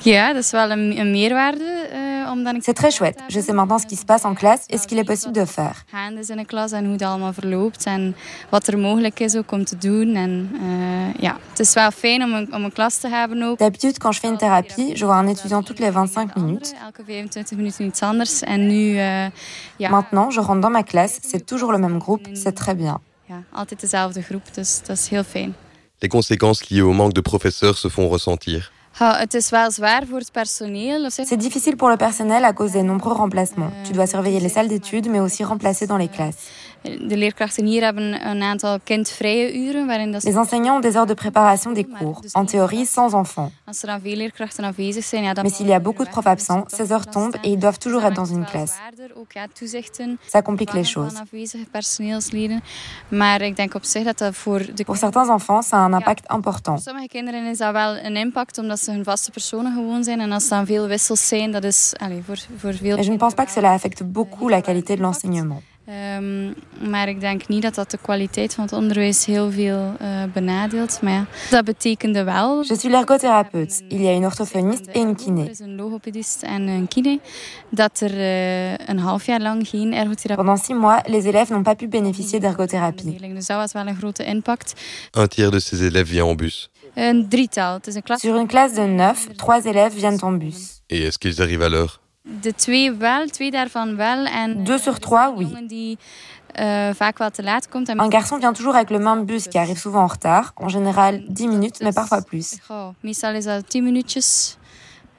Ja, 0.00 0.32
dat 0.32 0.42
is 0.42 0.50
wel 0.50 0.70
een, 0.70 0.98
een 0.98 1.10
meerwaarde. 1.10 1.88
eh, 1.92 2.30
omdat 2.32 2.54
ik 2.54 2.62
C'est 2.62 2.76
très 2.76 2.96
chouette. 2.96 3.22
Je 3.28 3.40
sais 3.40 3.52
maintenant 3.52 3.80
ce 3.80 3.86
qui 3.86 3.96
se 3.96 4.04
passe 4.04 4.24
en 4.26 4.34
classe 4.34 4.64
et 4.68 4.78
ce 4.80 4.86
qu'il 4.86 4.98
est 4.98 5.06
possible 5.06 5.32
de 5.32 5.46
faire. 5.46 5.74
gaande 5.90 6.20
is 6.20 6.28
in 6.28 6.38
een 6.38 6.46
klas 6.46 6.72
en 6.72 6.84
hoe 6.84 6.92
het 6.92 7.02
allemaal 7.02 7.32
verloopt. 7.32 7.84
En 7.84 8.16
wat 8.48 8.66
er 8.66 8.78
mogelijk 8.78 9.20
is 9.20 9.36
ook 9.36 9.52
om 9.52 9.64
te 9.64 9.76
doen. 9.78 10.14
En 10.14 10.50
eh, 10.60 11.22
ja, 11.22 11.36
het 11.50 11.58
is 11.58 11.74
wel 11.74 11.90
fijn 11.90 12.22
om 12.22 12.32
een, 12.34 12.54
om 12.54 12.64
een 12.64 12.72
klas 12.72 12.96
te 12.98 13.08
hebben 13.08 13.42
ook. 13.42 13.58
D'habitude, 13.58 13.98
quand 13.98 14.14
je 14.14 14.20
fais 14.20 14.30
une 14.30 14.38
thérapie, 14.38 14.98
je 14.98 15.04
vois 15.04 15.18
un 15.18 15.28
étudiant 15.28 15.66
toutes 15.66 15.78
les 15.84 15.92
25 15.92 16.34
minutes. 16.34 16.72
Elke 16.84 17.02
25 17.06 17.56
minuten 17.58 17.84
iets 17.86 18.00
anders. 18.02 18.42
En 18.42 18.66
nu, 18.66 18.96
eh, 18.98 19.24
ja, 19.76 19.90
Maintenant, 19.90 20.32
je 20.34 20.40
rentre 20.40 20.60
dans 20.60 20.72
ma 20.72 20.82
classe, 20.82 21.18
c'est 21.22 21.46
toujours 21.46 21.72
le 21.72 21.78
même 21.78 21.98
groupe, 21.98 22.26
c'est 22.32 22.54
très 22.54 22.76
bien. 22.76 23.00
ja, 23.28 23.42
altijd 23.52 23.80
dezelfde 23.80 24.22
groep. 24.22 24.54
Dus 24.54 24.80
dat 24.86 24.96
is 24.98 25.08
heel 25.08 25.24
fijn. 25.24 25.54
Les 25.98 26.08
conséquences 26.10 26.68
liées 26.68 26.82
au 26.82 26.92
manque 26.92 27.14
de 27.14 27.20
professeurs 27.22 27.78
se 27.78 27.90
font 27.90 28.10
ressentir. 28.10 28.70
C'est 31.10 31.36
difficile 31.36 31.76
pour 31.76 31.90
le 31.90 31.98
personnel 31.98 32.44
à 32.46 32.54
cause 32.54 32.72
des 32.72 32.82
nombreux 32.82 33.12
remplacements. 33.12 33.70
Tu 33.84 33.92
dois 33.92 34.06
surveiller 34.06 34.40
les 34.40 34.48
salles 34.48 34.68
d'études, 34.68 35.10
mais 35.10 35.20
aussi 35.20 35.44
remplacer 35.44 35.86
dans 35.86 35.98
les 35.98 36.08
classes. 36.08 36.50
Les 40.24 40.38
enseignants 40.38 40.76
ont 40.76 40.80
des 40.80 40.96
heures 40.96 41.06
de 41.06 41.14
préparation 41.14 41.72
des 41.72 41.84
cours, 41.84 42.22
en 42.34 42.44
théorie 42.46 42.86
sans 42.86 43.14
enfants. 43.14 43.50
Er 43.66 44.30
Mais 45.42 45.50
s'il 45.50 45.66
y 45.66 45.72
a 45.72 45.78
beaucoup 45.80 46.04
de 46.04 46.10
profs 46.10 46.26
absents, 46.26 46.64
ces 46.68 46.92
heures 46.92 47.06
tombent 47.06 47.36
et 47.44 47.50
ils 47.50 47.58
doivent 47.58 47.78
toujours 47.78 48.04
être 48.04 48.14
dans 48.14 48.24
une 48.24 48.44
classe. 48.46 48.76
Ook, 49.26 49.32
ja, 49.32 49.46
toezichten 49.52 50.18
Ça 50.26 50.42
complique 50.42 50.74
les 50.74 50.92
van 50.92 51.02
choses. 51.02 51.20
afwezige 51.20 51.64
personeelsleden. 51.70 52.62
Maar 53.08 53.40
ik 53.40 53.56
denk 53.56 53.74
op 53.74 53.84
zich 53.84 54.04
dat 54.04 54.18
dat 54.18 54.34
voor 54.34 54.58
de 54.74 54.84
Pour 54.84 54.96
certains 54.96 55.28
enfants, 55.28 55.68
ça 55.68 55.76
a 55.76 55.86
un 55.86 55.92
impact 55.92 56.32
important. 56.32 56.82
Voor 56.82 56.92
sommige 56.92 57.08
kinderen 57.08 57.46
is 57.46 57.58
dat 57.58 57.72
wel 57.72 57.96
een 57.96 58.16
impact, 58.16 58.58
omdat 58.58 58.80
ze 58.80 58.90
hun 58.90 59.04
vaste 59.04 59.30
personen 59.30 59.74
gewoon 59.74 60.04
zijn. 60.04 60.20
En 60.20 60.32
als 60.32 60.44
er 60.44 60.50
dan 60.50 60.66
veel 60.66 60.86
wissels 60.86 61.28
zijn, 61.28 61.52
dat 61.52 61.64
is 61.64 61.94
allez, 61.96 62.24
voor, 62.24 62.38
voor 62.56 62.74
veel 62.74 62.94
Mais 62.94 63.06
je 63.06 63.12
ne 63.12 63.18
pense 63.18 63.34
pas 63.34 63.44
que 63.44 63.52
cela 63.52 63.72
affecte 63.72 64.04
beaucoup 64.04 64.50
la 64.50 64.60
qualité 64.60 64.94
de 64.94 65.02
l'enseignement. 65.02 65.62
Ehm, 65.86 66.52
maar 66.90 67.08
ik 67.08 67.20
denk 67.20 67.48
niet 67.48 67.62
dat 67.62 67.74
dat 67.74 67.90
de 67.90 67.98
kwaliteit 68.02 68.54
van 68.54 68.64
het 68.64 68.72
onderwijs 68.72 69.24
heel 69.24 69.50
veel 69.50 69.94
eh, 69.98 70.22
benadeelt. 70.32 70.98
Maar 71.02 71.12
ja, 71.12 71.26
dat 71.50 71.64
betekende 71.64 72.24
wel... 72.24 72.58
Je 72.58 72.64
suis 72.64 72.82
l'ergothérapeute. 72.82 73.82
Il 73.88 74.00
y 74.00 74.06
a 74.06 74.12
une 74.12 74.26
orthophoniste 74.26 74.90
et 74.92 74.96
une 74.96 75.14
kiné. 75.14 75.42
Er 75.42 75.50
is 75.50 75.58
een 75.58 75.76
logopedist 75.76 76.42
en 76.42 76.62
een 76.62 76.88
kine. 76.88 77.20
Dat 77.70 78.00
er 78.00 78.18
eh, 78.18 78.72
een 78.72 78.98
half 78.98 79.26
jaar 79.26 79.40
lang 79.40 79.68
geen 79.68 79.92
ergotherapie 79.94 80.44
Pendant 80.44 80.64
six 80.64 80.78
mois, 80.78 81.00
les 81.06 81.24
élèves 81.24 81.48
n'ont 81.48 81.64
pas 81.64 81.76
pu 81.76 81.88
bénéficier 81.88 82.40
d'ergothérapie. 82.40 83.34
Dus 83.34 83.46
dat 83.46 83.56
was 83.56 83.72
wel 83.72 83.86
een 83.86 83.96
grote 83.96 84.24
impact. 84.24 84.72
Un 85.18 85.28
tiers 85.28 85.50
de 85.50 85.60
ses 85.60 85.80
élèves 85.80 86.08
vient 86.08 86.28
en 86.28 86.36
bus. 86.36 86.70
Een 86.94 87.28
drietal. 87.28 87.74
Het 87.74 87.86
is 87.86 87.94
een 87.94 88.02
klas. 88.02 88.20
Sur 88.20 88.34
une 88.36 88.46
classe 88.46 88.74
de 88.74 88.86
neuf, 88.86 89.26
trois 89.36 89.64
élèves 89.64 89.94
viennent 89.94 90.22
en 90.22 90.38
bus. 90.38 90.80
Et 90.86 91.02
est-ce 91.02 91.18
qu'ils 91.18 91.42
arrivent 91.42 91.62
à 91.62 91.68
l'heure 91.68 92.00
De 92.26 92.52
twee 92.52 92.90
wel, 92.92 93.26
twee 93.28 93.50
daarvan 93.50 93.96
wel. 93.96 94.26
En 94.26 94.64
Deux 94.64 94.78
sur 94.82 94.98
trois, 94.98 95.30
oui. 95.36 95.46
eh, 95.46 96.92
Un 98.00 98.08
garçon 98.08 98.38
vient 98.38 98.52
toujours 98.52 98.74
avec 98.74 98.90
le 98.90 98.98
même 98.98 99.24
bus 99.24 99.46
qui 99.48 99.58
arrive 99.58 99.78
souvent 99.78 100.02
en 100.02 100.06
retard, 100.08 100.52
en 100.56 100.68
général 100.68 101.22
10 101.28 101.48
minutes, 101.48 101.76
mais 101.82 101.92
parfois 101.92 102.22
plus. 102.22 102.56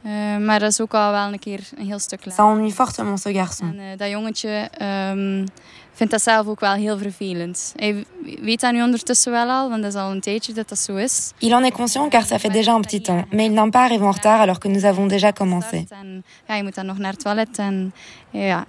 Goh, 0.08 0.38
meestal 0.38 0.38
is 0.38 0.38
dat 0.38 0.38
10 0.38 0.38
minuutjes. 0.38 0.38
Eh, 0.38 0.46
maar 0.46 0.60
dat 0.60 0.72
is 0.72 0.82
ook 0.82 0.94
al 0.94 1.12
wel 1.12 1.34
een 1.34 1.40
keer 1.40 1.60
een 1.76 1.86
heel 1.86 2.00
stuk 2.00 2.20
Ça 2.20 2.36
laat. 2.36 2.38
ennuie 2.38 2.72
fortement 2.72 3.20
ce 3.20 3.34
garçon. 3.34 3.68
En 3.68 3.80
eh, 3.80 3.98
dat 3.98 4.10
jongetje 4.10 4.70
ehm, 4.78 5.46
vindt 5.94 6.12
dat 6.12 6.22
zelf 6.22 6.48
ook 6.48 6.60
wel 6.60 6.74
heel 6.74 6.98
vervelend. 6.98 7.74
Hij 7.76 8.06
weet 8.42 8.60
dat 8.60 8.72
nu 8.74 8.84
ondertussen 8.84 9.32
wel 9.32 9.50
al, 9.50 9.70
want 9.70 9.82
dat 9.82 9.94
is 9.94 10.00
al 10.00 10.12
een 10.12 10.22
tijdje 10.22 10.54
dat 10.54 10.70
dat 10.70 10.80
zo 10.80 10.96
is. 10.96 11.32
Il 11.38 11.52
en 11.52 11.64
est 11.64 11.74
conscient 11.74 12.12
car 12.12 12.24
ça 12.26 12.40
fait 12.40 12.54
déjà 12.54 12.72
un 12.72 12.82
petit 12.82 13.02
temps, 13.02 13.26
mais 13.32 13.46
il 13.46 13.54
n'aime 13.54 13.72
pas 13.72 13.84
arriver 13.84 14.06
en 14.06 14.14
retard 14.14 14.40
alors 14.40 14.60
que 14.60 14.70
nous 14.70 14.84
avons 14.86 15.08
déjà 15.14 15.34
commencé. 15.34 15.86
En 15.90 16.24
ja, 16.48 16.56
je 16.56 16.64
moet 16.64 16.76
dan 16.76 16.86
nog 16.86 16.98
naar 16.98 17.12
het 17.12 17.24
toilet 17.24 17.58
en 17.58 17.94
ja, 18.30 18.66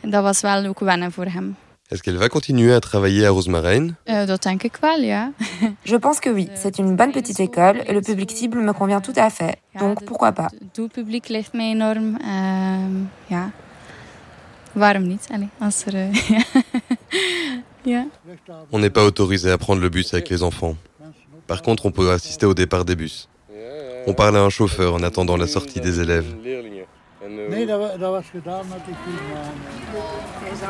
dat 0.00 0.22
was 0.22 0.40
wel 0.40 0.66
ook 0.66 0.80
wennen 0.80 1.12
voor 1.12 1.26
hem. 1.26 1.56
Est-ce 1.90 2.02
qu'elle 2.02 2.18
va 2.18 2.28
continuer 2.28 2.74
à 2.74 2.80
travailler 2.80 3.24
à 3.24 3.32
wel, 4.82 5.06
ja. 5.06 5.30
Je 5.86 5.96
pense 5.96 6.20
que 6.20 6.28
oui, 6.28 6.50
c'est 6.54 6.78
une 6.78 6.96
bonne 6.96 7.12
petite 7.12 7.40
école 7.40 7.82
et 7.86 7.94
le 7.94 8.02
public 8.02 8.30
cible 8.30 8.58
me 8.58 8.74
convient 8.74 9.00
tout 9.00 9.14
à 9.16 9.30
fait. 9.30 9.56
Donc 9.80 10.04
pourquoi 10.04 10.32
pas 10.32 10.48
ja. 17.86 18.04
On 18.70 18.78
n'est 18.78 18.90
pas 18.90 19.04
autorisé 19.04 19.50
à 19.50 19.56
prendre 19.56 19.80
le 19.80 19.88
bus 19.88 20.12
avec 20.12 20.28
les 20.28 20.42
enfants. 20.42 20.76
Par 21.46 21.62
contre, 21.62 21.86
on 21.86 21.90
peut 21.90 22.10
assister 22.10 22.44
au 22.44 22.52
départ 22.52 22.84
des 22.84 22.96
bus. 22.96 23.30
On 24.06 24.12
parle 24.12 24.36
à 24.36 24.40
un 24.40 24.50
chauffeur 24.50 24.94
en 24.94 25.02
attendant 25.02 25.38
la 25.38 25.46
sortie 25.46 25.80
des 25.80 26.00
élèves. 26.00 26.26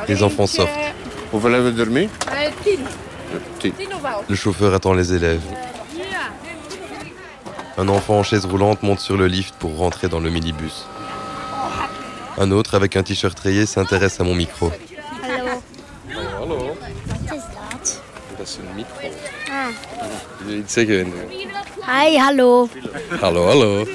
Les 0.09 0.23
enfants 0.23 0.47
sortent. 0.47 0.71
Er 1.33 1.87
mee? 1.87 2.09
Le 4.29 4.35
chauffeur 4.35 4.75
attend 4.75 4.95
les 4.95 5.13
élèves. 5.13 5.43
Un 7.77 7.89
enfant 7.89 8.19
en 8.19 8.23
chaise 8.23 8.45
roulante 8.45 8.83
monte 8.83 9.01
sur 9.01 9.17
le 9.17 9.27
lift 9.27 9.55
pour 9.59 9.77
rentrer 9.77 10.09
dans 10.09 10.21
le 10.21 10.31
minibus. 10.31 10.87
Un 12.39 12.51
autre 12.51 12.75
avec 12.75 12.97
un 12.97 13.03
t-shirt 13.03 13.39
rayé 13.39 13.67
s'intéresse 13.67 14.21
à 14.21 14.25
mon 14.25 14.35
micro. 14.35 14.73
Is. 18.41 18.59
Ah. 19.51 19.71
Hi, 21.91 22.19
hallo. 22.19 22.69
Hallo, 23.23 23.47
hallo. 23.49 23.87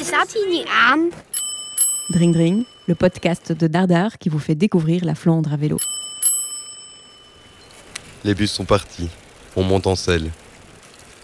Staat 0.00 0.32
hier 0.32 0.48
niet 0.48 0.66
aan. 0.66 1.10
Dring 2.08 2.32
Dring, 2.32 2.64
le 2.86 2.94
podcast 2.94 3.52
de 3.52 3.68
Dardar 3.68 4.16
qui 4.16 4.30
vous 4.30 4.38
fait 4.38 4.54
découvrir 4.54 5.04
la 5.04 5.14
Flandre 5.14 5.52
à 5.52 5.56
vélo. 5.56 5.78
Les 8.24 8.34
bus 8.34 8.50
sont 8.50 8.64
partis. 8.64 9.10
On 9.56 9.62
monte 9.62 9.86
en 9.86 9.94
selle. 9.94 10.30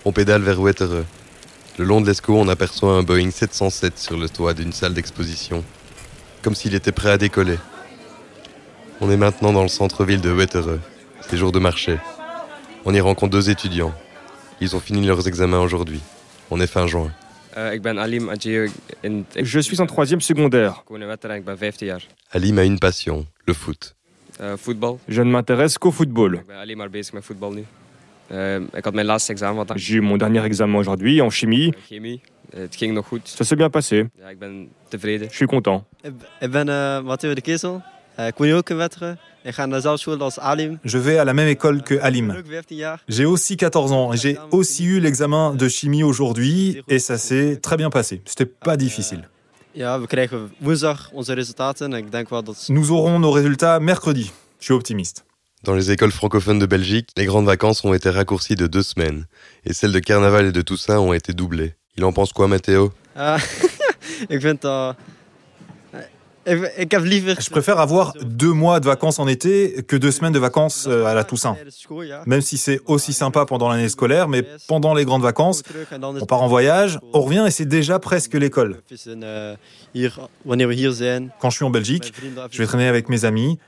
On 0.05 0.13
pédale 0.13 0.43
vers 0.43 0.61
Wettereux. 0.61 1.07
Le 1.79 1.85
long 1.87 2.03
de 2.03 2.07
l'Escaut, 2.07 2.37
on 2.37 2.49
aperçoit 2.49 2.93
un 2.93 3.03
Boeing 3.03 3.31
707 3.31 3.99
sur 3.99 4.19
le 4.19 4.29
toit 4.29 4.53
d'une 4.53 4.73
salle 4.73 4.93
d'exposition, 4.93 5.65
comme 6.43 6.55
s'il 6.55 6.75
était 6.75 6.93
prêt 6.93 7.13
à 7.13 7.17
décoller. 7.17 7.59
On 9.01 9.11
est 9.11 9.17
maintenant 9.17 9.55
dans 9.55 9.63
le 9.63 9.69
centre-ville 9.69 10.21
de 10.21 10.31
Wettereux. 10.31 10.81
C'est 11.23 11.39
jour 11.39 11.51
de 11.51 11.59
marché. 11.59 11.99
On 12.85 12.93
y 12.93 13.01
rencontre 13.01 13.33
deux 13.33 13.49
étudiants. 13.49 13.95
Ils 14.61 14.76
ont 14.76 14.81
fini 14.81 15.07
leurs 15.07 15.26
examens 15.26 15.61
aujourd'hui. 15.61 16.00
On 16.50 16.61
est 16.61 16.67
fin 16.67 16.87
juin. 16.87 17.11
Je 17.57 19.61
suis 19.61 19.81
en 19.81 19.87
troisième 19.87 20.21
secondaire. 20.21 20.85
Alim 22.33 22.59
a 22.59 22.64
une 22.64 22.79
passion, 22.79 23.26
le 23.47 23.55
foot. 23.55 23.97
Je 25.09 25.23
ne 25.23 25.31
m'intéresse 25.31 25.79
qu'au 25.79 25.90
football. 25.90 26.45
J'ai 29.76 29.97
eu 29.97 30.00
mon 30.00 30.17
dernier 30.17 30.45
examen 30.45 30.79
aujourd'hui 30.79 31.21
en 31.21 31.31
chimie. 31.31 31.73
Ça 33.25 33.45
s'est 33.45 33.57
bien 33.57 33.71
passé. 33.71 34.07
Je 34.93 35.26
suis 35.31 35.47
content. 35.47 35.85
Alim. 40.39 40.79
Je 40.85 40.99
vais 40.99 41.19
à 41.19 41.25
la 41.25 41.35
même 41.35 41.49
école 41.49 41.83
que 41.83 41.95
Alim. 42.00 42.31
Ook 42.31 42.45
15 42.49 42.79
jaar. 42.79 42.99
J'ai 43.09 43.25
aussi 43.25 43.57
14 43.57 43.93
ans 43.93 44.12
et 44.12 44.17
j'ai 44.17 44.39
aussi 44.50 44.85
eu 44.85 45.00
l'examen 45.00 45.55
de 45.55 45.69
chimie 45.69 46.03
aujourd'hui 46.03 46.83
et 46.89 46.99
ça 46.99 47.19
s'est 47.19 47.57
très 47.57 47.77
bien 47.77 47.91
passé. 47.91 48.23
C'était 48.27 48.47
pas 48.47 48.77
difficile. 48.77 49.29
Wel 49.75 50.77
dat... 52.43 52.67
Nous 52.69 52.91
aurons 52.91 53.19
nos 53.19 53.31
résultats 53.31 53.81
mercredi. 53.81 54.33
Je 54.59 54.65
suis 54.65 54.75
optimiste. 54.75 55.25
Dans 55.62 55.75
les 55.75 55.91
écoles 55.91 56.11
francophones 56.11 56.59
de 56.59 56.67
Belgique, 56.67 57.11
les 57.17 57.27
grandes 57.27 57.47
vacances 57.47 57.85
ont 57.85 57.95
été 57.95 58.11
raccourcies 58.11 58.57
de 58.57 58.67
deux 58.67 58.83
semaines, 58.83 59.27
et 59.65 59.75
celles 59.75 59.93
de 59.93 59.99
Carnaval 59.99 60.47
et 60.47 60.53
de 60.53 60.62
Toussaint 60.62 60.99
ont 60.99 61.12
été 61.12 61.35
doublées. 61.35 61.75
Il 61.97 62.05
en 62.05 62.12
pense 62.12 62.33
quoi, 62.33 62.49
Mathéo 62.49 62.93
Uh, 63.17 63.37
ik 66.76 66.90
heb 66.92 67.04
liever... 67.04 67.37
Je 67.40 67.50
préfère 67.50 67.78
avoir 67.78 68.12
deux 68.23 68.52
mois 68.52 68.80
de 68.80 68.87
vacances 68.87 69.19
en 69.19 69.26
été 69.28 69.85
que 69.87 69.97
deux 69.97 70.11
semaines 70.11 70.33
de 70.33 70.38
vacances 70.38 70.87
euh, 70.87 71.04
à 71.04 71.14
la 71.14 71.25
Toussaint. 71.25 71.57
Même 72.26 72.40
si 72.40 72.57
c'est 72.57 72.80
aussi 72.87 73.12
sympa 73.12 73.45
pendant 73.47 73.69
l'année 73.69 73.88
scolaire, 73.88 74.28
mais 74.28 74.45
pendant 74.66 74.95
les 74.95 75.04
grandes 75.04 75.23
vacances, 75.23 75.62
on 76.02 76.26
part 76.26 76.42
en 76.42 76.49
voyage, 76.49 76.99
on 77.12 77.21
revient 77.21 77.45
et 77.47 77.50
c'est 77.50 77.66
déjà 77.66 77.99
presque 77.99 78.35
l'école. 78.35 78.76
Uh, 79.95 80.92
zijn... 80.92 81.30
Quand 81.40 81.50
je 81.50 81.57
suis 81.57 81.64
en 81.64 81.71
Belgique, 81.71 82.12
je 82.50 82.59
vais 82.59 82.66
traîner 82.66 82.88
avec 82.88 83.09
mes 83.09 83.25
amis. 83.25 83.59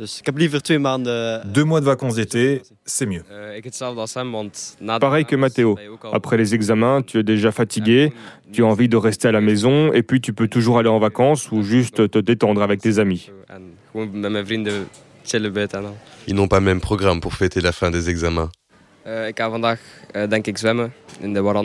Dus 0.00 0.18
ik 0.18 0.26
heb 0.26 0.36
liever 0.36 0.62
twee 0.62 0.78
maanden... 0.78 1.52
Deux 1.52 1.66
mois 1.66 1.80
de 1.80 1.84
vacances 1.84 2.14
d'été, 2.14 2.62
c'est 2.84 3.06
mieux. 3.06 3.22
Pareil 5.00 5.24
que 5.24 5.36
Mathéo. 5.36 5.78
Après 6.12 6.36
les 6.36 6.54
examens, 6.54 7.02
tu 7.02 7.18
es 7.18 7.22
déjà 7.22 7.52
fatigué, 7.52 8.12
tu 8.52 8.62
as 8.62 8.66
envie 8.66 8.88
de 8.88 8.96
rester 8.96 9.28
à 9.28 9.32
la 9.32 9.40
maison 9.40 9.92
et 9.92 10.02
puis 10.02 10.20
tu 10.20 10.32
peux 10.32 10.48
toujours 10.48 10.78
aller 10.78 10.88
en 10.88 10.98
vacances 10.98 11.52
ou 11.52 11.62
juste 11.62 12.10
te 12.10 12.18
détendre 12.18 12.62
avec 12.62 12.80
tes 12.80 12.98
amis. 12.98 13.30
Ils 16.26 16.34
n'ont 16.34 16.48
pas 16.48 16.58
le 16.58 16.64
même 16.64 16.80
programme 16.80 17.20
pour 17.20 17.34
fêter 17.34 17.60
la 17.60 17.72
fin 17.72 17.90
des 17.90 18.08
examens. 18.08 18.50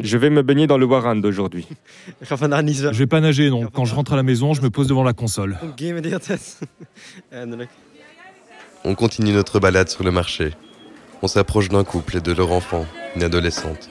Je 0.04 0.18
vais 0.18 0.30
me 0.30 0.42
baigner 0.42 0.68
dans 0.68 0.78
le 0.78 0.86
Warand 0.86 1.22
aujourd'hui. 1.24 1.68
Je 2.22 2.98
vais 2.98 3.08
pas 3.08 3.22
nager, 3.22 3.50
donc 3.50 3.72
quand 3.74 3.86
je 3.86 3.96
rentre 3.96 4.14
à 4.14 4.16
la 4.16 4.24
maison, 4.24 4.54
je 4.54 4.62
me 4.62 4.70
pose 4.70 4.88
devant 4.88 5.04
la 5.04 5.14
console. 5.14 5.58
On 8.88 8.94
continue 8.94 9.34
notre 9.34 9.60
balade 9.60 9.90
sur 9.90 10.04
le 10.04 10.12
marché. 10.12 10.54
On 11.24 11.28
s'approche 11.28 11.70
d'un 11.70 11.84
couple 11.84 12.18
et 12.18 12.22
de 12.22 12.32
leur 12.34 12.52
enfant, 12.52 12.86
une 13.16 13.24
adolescente. 13.24 13.88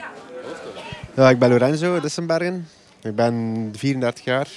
Ja, 1.17 1.31
ik 1.31 1.39
ben 1.39 1.51
Lorenzo 1.51 2.01
Dissenbergen. 2.01 2.67
Ik 3.03 3.15
ben 3.15 3.73
34 3.77 4.25
jaar. 4.25 4.49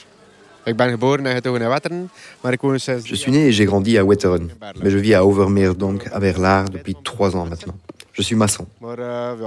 Ik 0.66 0.76
ben 0.76 0.90
geboren 0.90 1.26
en 1.26 1.36
getogen 1.36 1.62
in 1.62 1.70
Wetteren, 1.70 2.10
maar 2.42 2.54
ik 2.54 2.62
woon 2.62 2.80
sinds... 2.80 3.08
Je 3.10 3.16
suis 3.16 3.32
né 3.32 3.48
et 3.48 3.56
j'ai 3.56 3.66
grandi 3.66 3.98
à 3.98 4.06
Wetteren, 4.06 4.52
mais 4.82 4.92
je 4.92 4.98
vis 4.98 5.14
à 5.16 5.24
Overmeer, 5.24 5.76
donc 5.76 6.08
à 6.12 6.20
Verlaar, 6.20 6.70
depuis 6.70 6.96
trois 7.04 7.36
ans 7.36 7.48
maintenant. 7.50 7.76
Je 8.12 8.22
suis 8.24 8.36
maçon. 8.36 8.68
Ik 8.82 9.00
er 9.00 9.38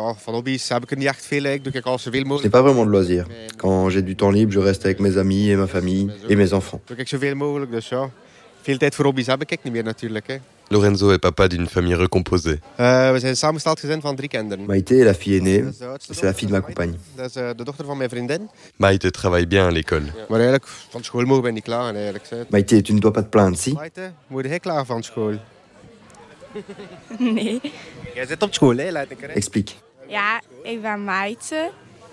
Je 2.36 2.42
n'ai 2.42 2.50
pas 2.50 2.62
vraiment 2.62 2.84
de 2.84 2.90
loisirs. 2.90 3.26
Quand 3.56 3.90
j'ai 3.90 4.02
du 4.02 4.14
temps 4.14 4.30
libre, 4.30 4.52
je 4.52 4.60
reste 4.60 4.84
avec 4.84 5.00
mes 5.00 5.16
amis 5.18 5.50
et 5.50 5.56
ma 5.56 5.66
famille 5.66 6.08
et 6.28 6.36
mes 6.36 6.52
enfants. 6.52 6.80
Lorenzo 10.70 11.12
est 11.12 11.18
papa 11.18 11.48
d'une 11.48 11.66
famille 11.66 11.94
recomposée. 11.94 12.60
Uh, 12.78 13.12
kinderen. 14.28 14.66
Maïté 14.66 15.00
est 15.00 15.04
la 15.04 15.14
fille 15.14 15.36
aînée, 15.36 15.64
c'est 15.98 16.22
la 16.22 16.32
fille 16.32 16.46
de 16.46 16.52
ma 16.52 16.60
compagne. 16.60 16.94
Maïté 18.78 19.10
travaille 19.10 19.46
bien 19.46 19.66
à 19.66 19.70
l'école. 19.70 20.12
Hè. 20.30 20.58
Maïté, 22.50 22.82
tu 22.82 22.94
ne 22.94 23.00
dois 23.00 23.12
pas 23.12 23.22
te 23.22 23.28
plaindre, 23.28 23.56
si? 23.56 23.76
Explique. 29.34 29.80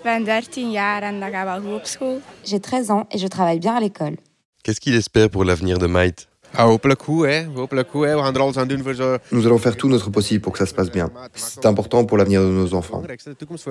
Ben 0.04 0.24
ben 0.24 0.42
13 0.42 0.72
jaar 0.72 1.02
en 1.02 1.20
dat 1.20 1.30
gaat 1.30 1.44
wel 1.44 1.60
goed 1.60 1.74
op 1.74 1.86
school. 1.86 2.20
J'ai 2.44 2.60
13 2.60 2.90
ans 2.90 3.06
et 3.10 3.18
je 3.18 3.28
travaille 3.28 3.58
bien 3.58 3.74
à 3.74 3.80
l'école. 3.80 4.16
Qu'est-ce 4.62 4.80
qu'il 4.80 4.94
espère 4.94 5.28
pour 5.28 5.44
l'avenir 5.44 5.78
de 5.78 5.86
Maït? 5.86 6.27
Voor 8.82 8.94
zo... 8.94 9.18
Nous 9.30 9.46
allons 9.46 9.58
faire 9.58 9.76
tout 9.76 9.88
notre 9.88 10.10
possible 10.10 10.40
pour 10.40 10.52
que 10.52 10.58
ça 10.58 10.66
se 10.66 10.74
passe 10.74 10.90
bien. 10.90 11.10
C'est 11.34 11.66
important 11.66 12.04
pour 12.04 12.16
l'avenir 12.16 12.40
de 12.42 12.46
nos 12.46 12.74
enfants. 12.74 13.02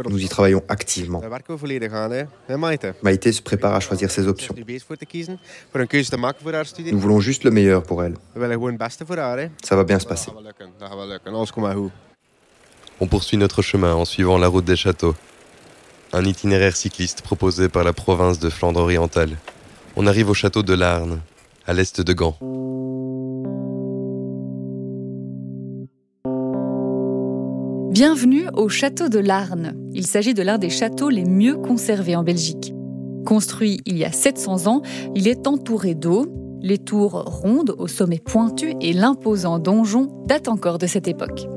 Nous 0.10 0.24
y 0.24 0.27
travaillons 0.27 0.63
activement. 0.67 1.22
Maïté 3.01 3.31
se 3.31 3.41
prépare 3.41 3.74
à 3.74 3.79
choisir 3.79 4.12
ses 4.12 4.27
options. 4.27 4.55
Nous 6.91 7.00
voulons 7.00 7.19
juste 7.19 7.43
le 7.43 7.51
meilleur 7.51 7.84
pour 7.84 8.03
elle. 8.03 8.15
Ça 9.63 9.75
va 9.75 9.84
bien 9.84 10.00
se 10.00 10.05
passer. 10.05 10.31
On 13.00 13.07
poursuit 13.07 13.38
notre 13.38 13.62
chemin 13.62 13.93
en 13.93 14.05
suivant 14.05 14.38
la 14.38 14.48
route 14.48 14.65
des 14.65 14.75
châteaux. 14.75 15.15
Un 16.13 16.24
itinéraire 16.24 16.75
cycliste 16.75 17.22
proposé 17.22 17.69
par 17.69 17.84
la 17.84 17.93
province 17.93 18.39
de 18.39 18.50
Flandre 18.50 18.79
orientale. 18.79 19.38
On 19.96 20.07
arrive 20.07 20.29
au 20.29 20.34
château 20.34 20.63
de 20.63 20.74
Larne, 20.74 21.19
à 21.67 21.74
l'est 21.74 22.00
de 22.00 22.13
Gand. 22.13 22.36
Bienvenue 27.91 28.47
au 28.53 28.69
château 28.69 29.09
de 29.09 29.19
Larne. 29.19 29.74
Il 29.93 30.07
s'agit 30.07 30.33
de 30.33 30.43
l'un 30.43 30.57
des 30.57 30.69
châteaux 30.69 31.09
les 31.09 31.25
mieux 31.25 31.57
conservés 31.57 32.15
en 32.15 32.24
Belgique. 32.24 32.74
Construit 33.25 33.81
il 33.86 33.97
y 33.97 34.05
a 34.05 34.12
700 34.13 34.67
ans, 34.67 34.81
il 35.13 35.27
est 35.27 35.45
entouré 35.45 35.93
d'eau. 35.93 36.27
Les 36.62 36.77
tours 36.77 37.24
rondes 37.25 37.75
au 37.77 37.88
sommet 37.88 38.19
pointu 38.19 38.74
et 38.81 38.93
l'imposant 38.93 39.59
donjon 39.59 40.07
datent 40.25 40.47
encore 40.47 40.77
de 40.77 40.88
cette 40.88 41.07
époque. 41.07 41.47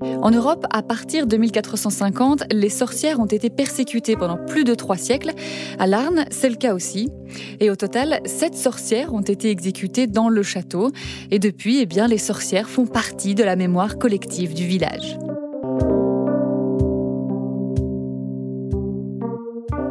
En 0.00 0.30
Europe, 0.30 0.66
à 0.70 0.82
partir 0.82 1.26
de 1.26 1.36
1450, 1.36 2.44
les 2.52 2.68
sorcières 2.68 3.20
ont 3.20 3.26
été 3.26 3.50
persécutées 3.50 4.16
pendant 4.16 4.36
plus 4.36 4.64
de 4.64 4.74
trois 4.74 4.96
siècles. 4.96 5.32
À 5.78 5.86
Larne, 5.86 6.24
c'est 6.30 6.48
le 6.48 6.56
cas 6.56 6.74
aussi. 6.74 7.10
Et 7.60 7.70
au 7.70 7.76
total, 7.76 8.20
sept 8.24 8.54
sorcières 8.54 9.14
ont 9.14 9.22
été 9.22 9.50
exécutées 9.50 10.06
dans 10.06 10.28
le 10.28 10.42
château. 10.42 10.90
Et 11.30 11.38
depuis, 11.38 11.80
eh 11.80 11.86
bien, 11.86 12.06
les 12.08 12.18
sorcières 12.18 12.68
font 12.68 12.86
partie 12.86 13.34
de 13.34 13.44
la 13.44 13.56
mémoire 13.56 13.98
collective 13.98 14.54
du 14.54 14.66
village. 14.66 15.18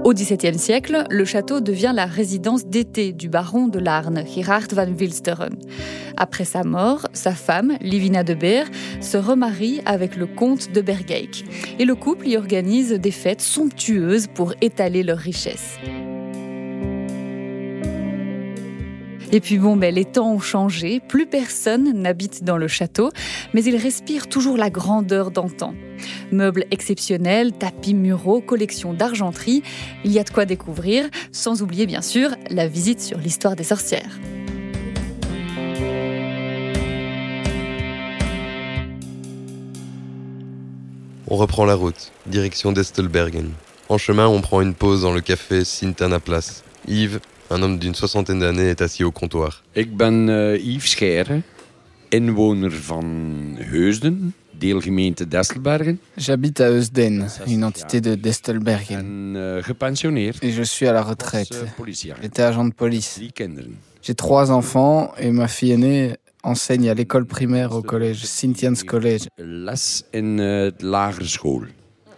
Au 0.07 0.13
XVIIe 0.13 0.57
siècle, 0.57 1.03
le 1.09 1.25
château 1.25 1.59
devient 1.59 1.91
la 1.93 2.05
résidence 2.05 2.65
d'été 2.65 3.11
du 3.11 3.27
baron 3.27 3.67
de 3.67 3.77
Larne, 3.77 4.23
Gerard 4.25 4.69
van 4.71 4.87
Wilsteren. 4.87 5.57
Après 6.15 6.45
sa 6.45 6.63
mort, 6.63 7.09
sa 7.11 7.33
femme, 7.33 7.73
Livina 7.81 8.23
de 8.23 8.33
Beer, 8.33 8.63
se 9.01 9.17
remarie 9.17 9.81
avec 9.85 10.15
le 10.15 10.25
comte 10.25 10.71
de 10.71 10.79
Bergeyck. 10.79 11.43
Et 11.77 11.83
le 11.83 11.93
couple 11.93 12.25
y 12.29 12.37
organise 12.37 12.93
des 12.93 13.11
fêtes 13.11 13.41
somptueuses 13.41 14.27
pour 14.33 14.53
étaler 14.61 15.03
leurs 15.03 15.17
richesses. 15.17 15.77
Et 19.31 19.41
puis 19.41 19.57
bon, 19.57 19.75
ben, 19.75 19.93
les 19.93 20.05
temps 20.05 20.31
ont 20.31 20.39
changé, 20.39 21.01
plus 21.01 21.25
personne 21.25 21.91
n'habite 22.01 22.45
dans 22.45 22.55
le 22.55 22.69
château, 22.69 23.11
mais 23.53 23.61
il 23.63 23.75
respire 23.75 24.27
toujours 24.27 24.55
la 24.55 24.69
grandeur 24.69 25.31
d'antan. 25.31 25.73
Meubles 26.31 26.65
exceptionnels, 26.71 27.51
tapis 27.51 27.93
muraux, 27.93 28.39
collection 28.39 28.93
d'argenterie, 28.93 29.63
il 30.05 30.11
y 30.11 30.19
a 30.19 30.23
de 30.23 30.29
quoi 30.29 30.45
découvrir, 30.45 31.09
sans 31.33 31.61
oublier 31.61 31.85
bien 31.85 32.01
sûr 32.01 32.29
la 32.49 32.67
visite 32.67 33.01
sur 33.01 33.17
l'histoire 33.17 33.57
des 33.57 33.65
sorcières. 33.65 34.17
On 41.29 41.35
reprend 41.35 41.65
la 41.65 41.75
route, 41.75 42.13
direction 42.27 42.71
d'Estelbergen. 42.71 43.51
En 43.89 43.97
chemin, 43.97 44.27
on 44.27 44.39
prend 44.39 44.61
une 44.61 44.73
pause 44.73 45.01
dans 45.01 45.11
le 45.11 45.19
café 45.19 45.65
Sintana 45.65 46.21
Place. 46.21 46.63
Yves, 46.87 47.19
un 47.49 47.61
homme 47.61 47.77
d'une 47.77 47.95
soixantaine 47.95 48.39
d'années, 48.39 48.69
est 48.69 48.81
assis 48.81 49.03
au 49.03 49.11
comptoir. 49.11 49.63
Ik 49.75 49.97
ben 49.97 50.29
eh, 50.29 50.59
Yves 50.61 50.87
Scheire, 50.87 51.41
inwoner 52.09 52.71
van 52.71 53.57
Heusden, 53.71 54.33
deelgemeente 54.51 55.27
Destelbergen. 55.27 55.99
J'habite 56.17 56.61
à 56.61 56.71
Eusden, 56.71 57.27
une 57.47 57.63
entité 57.63 58.01
de 58.01 58.15
Destelbergen. 58.15 59.35
En, 59.35 59.35
uh, 59.35 59.63
gepensioneerd. 59.63 60.43
Et 60.43 60.51
je 60.51 60.63
suis 60.63 60.87
à 60.87 60.93
la 60.93 61.03
retraite. 61.03 61.53
Uh. 61.53 61.91
J'étais 62.21 62.41
agent 62.41 62.65
de 62.65 62.73
police. 62.73 63.19
J'ai 64.01 64.15
trois 64.15 64.51
enfants 64.51 65.13
et 65.17 65.31
ma 65.31 65.47
fille 65.47 65.71
aînée 65.71 66.15
enseigne 66.43 66.89
à 66.89 66.93
l'école 66.93 67.25
primaire 67.25 67.73
au 67.73 67.81
collège 67.81 68.23
Sint-Jans 68.25 68.85
College. 68.85 69.27
Les 69.37 70.03
in 70.13 70.37
uh, 70.37 70.71
de 70.71 70.85
lagere 70.85 71.25
school. 71.25 71.67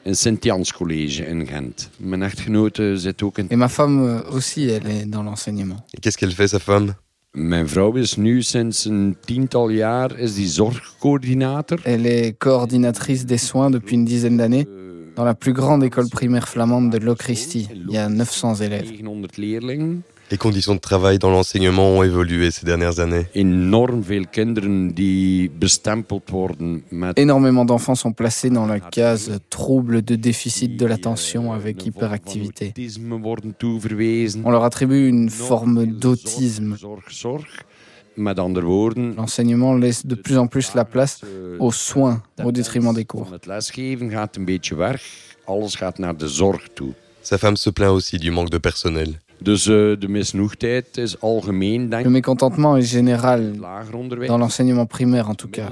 In 0.03 0.15
Sint-Jans 0.15 0.73
College 0.73 1.25
in 1.25 1.47
Gent. 1.47 1.89
Mijn 1.97 2.23
echtgenote 2.23 2.97
zit 2.97 3.21
ook 3.21 3.37
in... 3.37 3.47
Et 3.49 3.57
ma 3.57 3.69
femme 3.69 4.07
euh, 4.07 4.33
aussi, 4.35 4.69
elle 4.69 4.89
est 4.89 5.09
dans 5.09 5.23
l'enseignement. 5.23 5.85
Et 5.93 5.99
qu'est-ce 5.99 6.17
qu'elle 6.17 6.33
fait, 6.33 6.47
sa 6.47 6.59
femme? 6.59 6.95
Mijn 7.31 7.67
vrouw 7.67 7.95
is 7.95 8.15
nu 8.15 8.41
sinds 8.41 8.85
een 8.85 9.17
tiental 9.25 9.69
jaar 9.69 10.19
is 10.19 10.33
die 10.33 10.47
zorgcoördinator. 10.47 11.79
Elle 11.83 12.09
est 12.09 12.37
coordinatrice 12.37 13.25
des 13.25 13.47
soins 13.47 13.69
depuis 13.69 13.95
une 13.95 14.05
dizaine 14.05 14.37
d'années 14.37 14.67
dans 15.15 15.25
la 15.25 15.35
plus 15.35 15.53
grande 15.53 15.83
école 15.83 16.07
primaire 16.09 16.47
flamande 16.47 16.89
de 16.89 16.97
Locristi. 16.97 17.67
Il 17.73 17.91
y 17.91 17.97
a 17.97 18.09
900 18.09 18.55
élèves. 18.61 18.91
900 19.01 19.37
leerlingen. 19.37 20.03
Les 20.31 20.37
conditions 20.37 20.75
de 20.75 20.79
travail 20.79 21.17
dans 21.17 21.31
l'enseignement 21.31 21.89
ont 21.89 22.03
évolué 22.03 22.51
ces 22.51 22.65
dernières 22.65 22.99
années. 22.99 23.25
Énormément 27.15 27.65
d'enfants 27.65 27.95
sont 27.95 28.13
placés 28.13 28.49
dans 28.49 28.67
la 28.67 28.79
case 28.79 29.39
trouble 29.49 30.03
de 30.03 30.15
déficit 30.15 30.77
de 30.77 30.85
l'attention 30.85 31.51
avec 31.51 31.85
hyperactivité. 31.85 32.73
On 34.43 34.51
leur 34.51 34.63
attribue 34.63 35.07
une 35.07 35.29
forme 35.29 35.85
d'autisme. 35.85 36.75
L'enseignement 38.17 39.75
laisse 39.75 40.05
de 40.05 40.15
plus 40.15 40.37
en 40.37 40.47
plus 40.47 40.75
la 40.75 40.85
place 40.85 41.21
aux 41.59 41.71
soins 41.71 42.21
au 42.43 42.51
détriment 42.51 42.93
des 42.93 43.05
cours. 43.05 43.31
Sa 47.21 47.37
femme 47.37 47.57
se 47.57 47.69
plaint 47.69 47.91
aussi 47.91 48.17
du 48.17 48.31
manque 48.31 48.49
de 48.49 48.57
personnel. 48.57 49.19
Dus 49.41 49.67
uh, 49.67 49.95
de 49.99 50.07
misnoegdheid 50.07 50.97
is 50.97 51.21
algemeen, 51.21 51.89
denk 51.89 52.03
Le 52.03 52.09
mécontentement 52.09 52.77
est 52.77 52.81
général 52.81 53.53
dans 54.27 54.37
l'enseignement 54.37 54.85
primaire 54.85 55.29
en 55.29 55.35
tout 55.35 55.47
cas. 55.47 55.69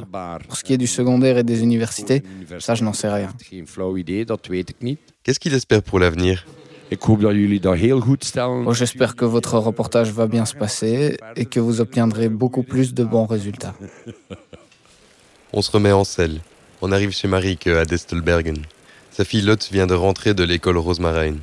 Pour 0.47 0.55
ce 0.55 0.63
qui 0.63 0.73
est 0.73 0.77
du 0.77 0.87
secondaire 0.87 1.37
et 1.37 1.43
des 1.43 1.61
universités, 1.61 2.23
ça 2.59 2.75
je 2.75 2.83
n'en 2.83 2.93
sais 2.93 3.09
rien. 3.09 3.29
Geen 3.49 3.67
flauw 3.67 3.97
idee, 3.97 4.25
dat 4.25 4.47
weet 4.47 4.69
ik 4.69 4.75
niet. 4.79 4.99
Qu'est-ce 5.23 5.39
qu'il 5.39 5.53
espère 5.53 5.81
pour 5.81 5.99
l'avenir? 5.99 6.45
Bon, 8.35 8.73
J'espère 8.73 9.15
que 9.17 9.25
votre 9.25 9.57
reportage 9.57 10.11
va 10.11 10.27
bien 10.27 10.45
se 10.45 10.55
passer 10.55 11.17
et 11.35 11.45
que 11.45 11.59
vous 11.59 11.81
obtiendrez 11.81 12.29
beaucoup 12.29 12.63
plus 12.63 12.93
de 12.93 13.03
bons 13.03 13.25
résultats. 13.25 13.75
On 15.53 15.61
se 15.61 15.71
remet 15.71 15.91
en 15.91 16.05
selle. 16.05 16.39
On 16.81 16.93
arrive 16.93 17.11
chez 17.11 17.27
Marieke 17.27 17.67
à 17.67 17.83
Destelbergen. 17.83 18.65
Sa 19.11 19.25
fille 19.25 19.41
Lotte 19.41 19.69
vient 19.71 19.87
de 19.87 19.95
rentrer 19.95 20.33
de 20.33 20.43
l'école 20.43 20.77
Rosemarijn. 20.77 21.39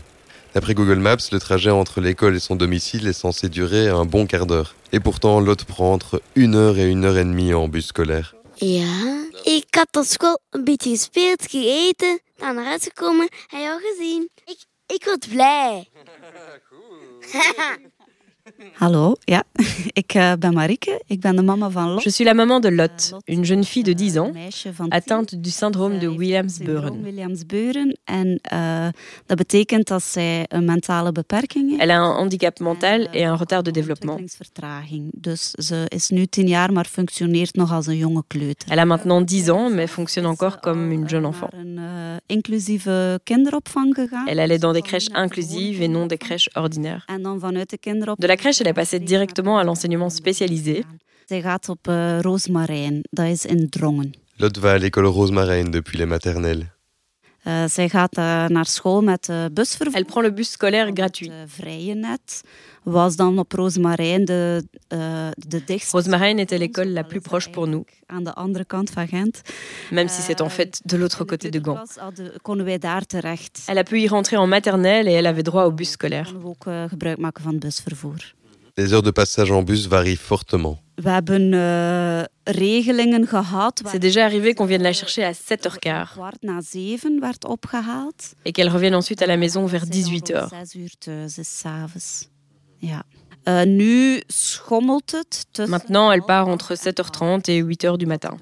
D'après 0.55 0.75
Google 0.75 1.01
Maps, 1.01 1.31
le 1.33 1.41
trajet 1.41 1.71
entre 1.71 2.01
l'école 2.01 2.37
et 2.37 2.41
son 2.41 2.55
domicile 2.55 3.09
est 3.09 3.13
censé 3.13 3.49
durer 3.49 3.89
un 3.89 4.05
bon 4.05 4.27
quart 4.27 4.47
d'heure. 4.47 4.77
Et 4.93 5.01
pourtant, 5.01 5.41
Lotte 5.41 5.65
prend 5.65 5.93
entre 5.93 6.23
une 6.37 6.55
heure 6.55 6.79
et 6.79 6.89
une 6.89 7.05
heure 7.05 7.19
et 7.19 7.25
demie 7.25 7.53
en 7.53 7.67
bus 7.67 7.87
scolaire. 7.87 8.35
Ja, 8.61 9.27
ik 9.45 9.75
had 9.75 9.97
op 9.97 10.05
school 10.05 10.39
een 10.51 10.65
beetje 10.65 10.91
gespeeld, 10.91 11.43
gegeten, 11.51 12.21
dan 12.37 12.55
naar 12.55 12.65
huis 12.65 12.83
gekomen 12.83 13.29
en 13.51 13.61
jou 13.61 13.81
gezien. 13.81 14.31
Ik, 14.45 14.59
ik 14.87 15.05
word 15.05 15.29
blij. 15.29 15.89
Hallo, 18.73 19.15
ja. 19.25 19.43
Ik 19.93 20.15
uh, 20.15 20.33
ben 20.39 20.53
Marieke, 20.53 21.03
ik 21.07 21.21
ben 21.21 21.37
de 21.37 21.43
mama 21.43 21.71
van 21.71 21.89
Lot. 21.89 22.03
Je 22.03 22.11
suis 22.11 22.27
la 22.27 22.35
maman 22.35 22.61
de 22.61 22.73
Lotte, 22.73 23.21
une 23.25 23.45
jeune 23.45 23.65
fille 23.65 23.85
de 23.85 23.95
10 23.95 24.17
ans 24.17 24.31
atteinte 24.89 25.41
du 25.41 25.51
syndrome 25.51 25.99
de 25.99 26.17
Williams-Beuren. 26.17 27.03
Williams-Beuren 27.03 27.99
en 28.05 28.41
uh, 28.53 28.87
dat 29.27 29.37
betekent 29.37 29.89
dat 29.89 30.03
zij 30.03 30.45
een 30.49 30.65
mentale 30.65 31.13
beperking 31.13 31.69
heeft. 31.69 31.83
Elle 31.83 31.93
a 31.93 32.11
un 32.11 32.17
handicap 32.17 32.59
mental 32.59 33.01
et 33.01 33.23
un 33.23 33.37
retard 33.37 33.65
de 33.65 33.71
développement. 33.71 34.39
Dus 35.13 35.51
ze 35.51 35.85
is 35.89 36.09
nu 36.09 36.27
10 36.27 36.47
jaar, 36.47 36.73
maar 36.73 36.87
functioneert 36.87 37.55
nog 37.55 37.73
als 37.73 37.87
een 37.87 37.97
jonge 37.97 38.25
kleuter. 38.27 38.71
Elle 38.71 38.81
a 38.81 38.85
maintenant 38.85 39.29
10 39.29 39.49
ans, 39.49 39.75
mais 39.75 39.91
fonctionne 39.91 40.29
encore 40.29 40.61
comme 40.61 40.93
une 40.93 41.07
jeune 41.07 41.27
enfant. 41.27 41.53
Een 41.53 41.81
inclusieve 42.27 43.21
kinderopvang 43.25 43.95
gegaan. 43.95 44.27
Elle 44.27 44.43
allait 44.43 44.61
dans 44.61 44.75
des 44.75 44.83
crèches 44.83 45.09
inclusives 45.09 45.81
et 45.81 45.89
non 45.89 46.07
des 46.07 46.19
crèches 46.19 46.49
ordinaires. 46.53 47.05
En 47.07 47.23
dan 47.23 47.41
vanuit 47.41 47.71
de 47.71 47.79
kinderopvang 47.79 48.19
de 48.21 48.27
la 48.27 48.37
crèche, 48.37 48.54
elle 48.61 48.69
est 48.69 48.75
passée 48.75 49.01
directement 49.01 49.59
à 49.59 49.65
l'enseignement 49.65 50.11
spécialisé. 50.11 50.85
Drongen. 53.71 54.13
Lotte 54.39 54.59
va 54.59 54.73
à 54.73 54.79
l'école 54.79 55.07
Rosemarijn 55.07 55.71
depuis 55.71 55.97
les 55.99 56.07
maternelles. 56.07 56.75
Uh, 57.47 57.69
busvervoer. 59.51 59.93
Elle 59.95 60.07
prend 60.07 60.23
le 60.23 60.31
bus 60.31 60.51
scolaire 60.51 60.91
gratuit. 60.93 61.31
Roosmarijn 65.93 66.39
était 66.39 66.57
l'école 66.57 66.89
la 66.89 67.05
plus 67.05 67.21
proche 67.21 67.53
pour 67.53 67.67
nous. 67.67 67.85
Même 69.93 70.09
si 70.09 70.23
c'est 70.23 70.41
en 70.41 70.49
fait 70.49 70.81
de 70.87 70.97
l'autre 70.97 71.25
côté 71.25 71.51
de 71.51 71.59
Gand. 71.59 71.85
Elle 73.69 73.79
a 73.79 73.85
pu 73.85 74.01
y 74.01 74.09
rentrer 74.09 74.37
en 74.39 74.47
maternelle 74.47 75.07
et 75.09 75.13
elle 75.13 75.27
avait 75.27 75.43
droit 75.43 75.65
au 75.65 75.71
bus 75.71 75.91
scolaire. 75.91 76.33
Les 78.77 78.93
heures 78.93 79.03
de 79.03 79.13
passage 79.13 79.53
en 79.53 79.63
bus 79.63 79.87
varient 79.87 80.17
fortement. 80.17 80.79
Gehad. 83.27 83.81
C'est 83.87 84.01
déjà 84.01 84.25
arrivé 84.25 84.55
qu'on 84.55 84.67
vienne 84.67 84.83
la 84.83 84.93
chercher 84.93 85.23
à 85.23 85.31
7h15. 85.31 86.15
Kwart 86.15 86.43
na 86.43 86.61
7 86.61 87.21
werd 87.21 87.39
opgehaald. 87.45 88.15
Et 88.45 88.53
qu'elle 88.53 88.69
revienne 88.69 88.97
ensuite 88.97 89.23
à 89.23 89.27
la 89.27 89.37
maison 89.37 89.67
vers 89.67 89.85
18h. 89.87 90.49
6 90.67 90.75
uur 90.75 90.91
thuis 90.99 91.39
is 91.39 91.45
s'avonds. 91.45 92.29
Ja. 92.83 93.05
Uh, 93.47 93.65
nu 93.65 94.23
schommelt 94.29 95.13
het. 95.13 95.69
Maintenant, 95.69 96.11
elle 96.11 96.23
part 96.23 96.49
entre 96.49 96.75
7h30 96.75 97.51
et 97.51 97.63
8h 97.63 97.97
du 97.97 98.07
matin. 98.07 98.37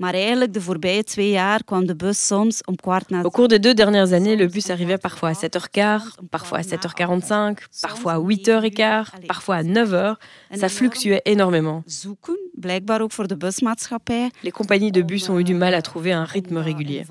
Maar 0.00 0.14
eigenlijk 0.14 0.52
de 0.52 0.60
voorbije 0.60 1.04
twee 1.04 1.30
jaar 1.30 1.64
kwam 1.64 1.86
de 1.86 1.96
bus 1.96 2.26
soms 2.26 2.64
om 2.64 2.76
kwart 2.76 3.10
na. 3.10 3.22
Au 3.22 3.30
cours 3.30 3.48
des 3.48 3.60
deux 3.60 3.74
dernières 3.74 4.12
années, 4.12 4.36
le 4.36 4.46
bus 4.46 4.70
arrivait 4.70 4.98
parfois 4.98 5.28
à 5.28 5.32
7h15, 5.32 6.00
parfois 6.30 6.58
à 6.58 6.62
7h45, 6.62 7.58
parfois 7.80 8.12
à 8.12 8.18
8h15, 8.18 9.26
parfois 9.26 9.56
à 9.56 9.62
9h. 9.62 10.16
Ça 10.54 10.68
fluctuait 10.68 11.20
énormément. 11.24 11.82
Zoeken, 11.86 12.38
blijkbaar 12.52 13.00
ook 13.00 13.12
voor 13.12 13.26
de 13.26 13.36
busmaatschappij. 13.36 14.30
Les 14.42 14.52
compagnies 14.52 14.92
de 14.92 15.04
bus 15.04 15.28
ont 15.28 15.38
eu 15.38 15.44
du 15.44 15.54
mal 15.54 15.74
à 15.74 15.82
trouver 15.82 16.12
un 16.12 16.24
rythme 16.24 16.62
régulier. 16.62 17.04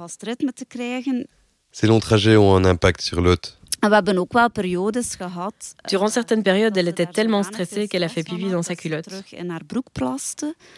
Te 0.53 0.65
krijgen. 0.67 1.27
Ces 1.71 1.87
longs 1.87 2.03
trajets 2.03 2.37
ont 2.37 2.55
un 2.55 2.65
impact 2.65 3.01
sur 3.01 3.21
Lotte. 3.21 3.58
Periodes 4.53 5.01
gehad. 5.17 5.53
Durant 5.87 6.07
certaines 6.07 6.43
périodes, 6.43 6.77
elle 6.77 6.87
était 6.87 7.05
tellement 7.05 7.43
stressée 7.43 7.87
qu'elle 7.87 8.03
a 8.03 8.09
fait 8.09 8.23
pipi 8.23 8.49
dans 8.49 8.61
sa 8.61 8.75
culotte. 8.75 9.09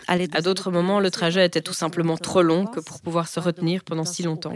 À 0.08 0.42
d'autres 0.42 0.72
moments, 0.72 1.00
le 1.00 1.12
trajet 1.12 1.46
était 1.46 1.62
tout 1.62 1.74
simplement 1.74 2.18
trop 2.18 2.42
long 2.42 2.66
que 2.66 2.80
pour 2.80 3.02
pouvoir 3.02 3.28
se 3.28 3.40
retenir 3.40 3.84
pendant 3.84 4.06
si 4.06 4.24
longtemps. 4.24 4.54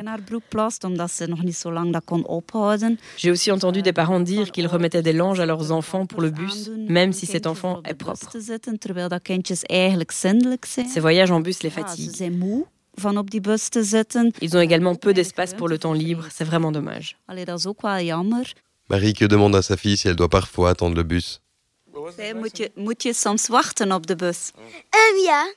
J'ai 3.18 3.32
aussi 3.32 3.52
entendu 3.52 3.82
des 3.82 3.94
parents 3.94 4.20
dire 4.20 4.52
qu'ils 4.52 4.68
remettaient 4.68 5.02
des 5.02 5.14
langes 5.14 5.40
à 5.40 5.46
leurs 5.46 5.72
enfants 5.72 6.06
pour 6.06 6.22
le 6.22 6.30
bus, 6.30 6.70
même 6.88 7.14
si 7.14 7.26
cet 7.26 7.48
enfant 7.48 7.82
est 7.86 7.94
propre. 7.94 8.30
Ces 10.66 11.00
voyages 11.00 11.32
en 11.32 11.40
bus 11.40 11.64
les 11.64 11.70
fatiguent. 11.70 12.32
Van 12.96 13.18
op 13.18 13.30
die 13.30 13.42
bus 13.42 13.68
te 13.70 13.84
zitten. 13.84 14.34
Ils 14.40 14.54
ont 14.54 14.62
également 14.62 15.00
peu 15.00 15.14
d'espace 15.14 15.54
pour 15.54 15.68
le 15.68 15.78
temps 15.78 15.98
libre, 15.98 16.28
c'est 16.34 16.48
vraiment 16.48 16.74
dommage. 16.74 17.16
Allee, 17.26 17.46
dat 17.46 17.60
is 17.60 17.66
ook 17.66 17.82
wel 17.82 18.00
jammer. 18.00 18.54
Marieke 18.88 19.28
demande 19.28 19.58
à 19.58 19.62
sa 19.62 19.78
fille 19.78 19.98
si 19.98 20.08
elle 20.08 20.16
doit 20.16 20.30
parfois 20.30 20.70
attendre 20.70 20.96
le 20.96 21.06
bus? 21.06 21.40
Zij, 22.16 22.34
moet, 22.34 22.58
je, 22.58 22.72
moet 22.76 23.04
je 23.04 23.14
soms 23.14 23.48
wachten 23.48 23.92
op 23.92 24.08
de 24.08 24.16
bus? 24.16 24.52
Um, 24.56 25.24
ja, 25.24 25.54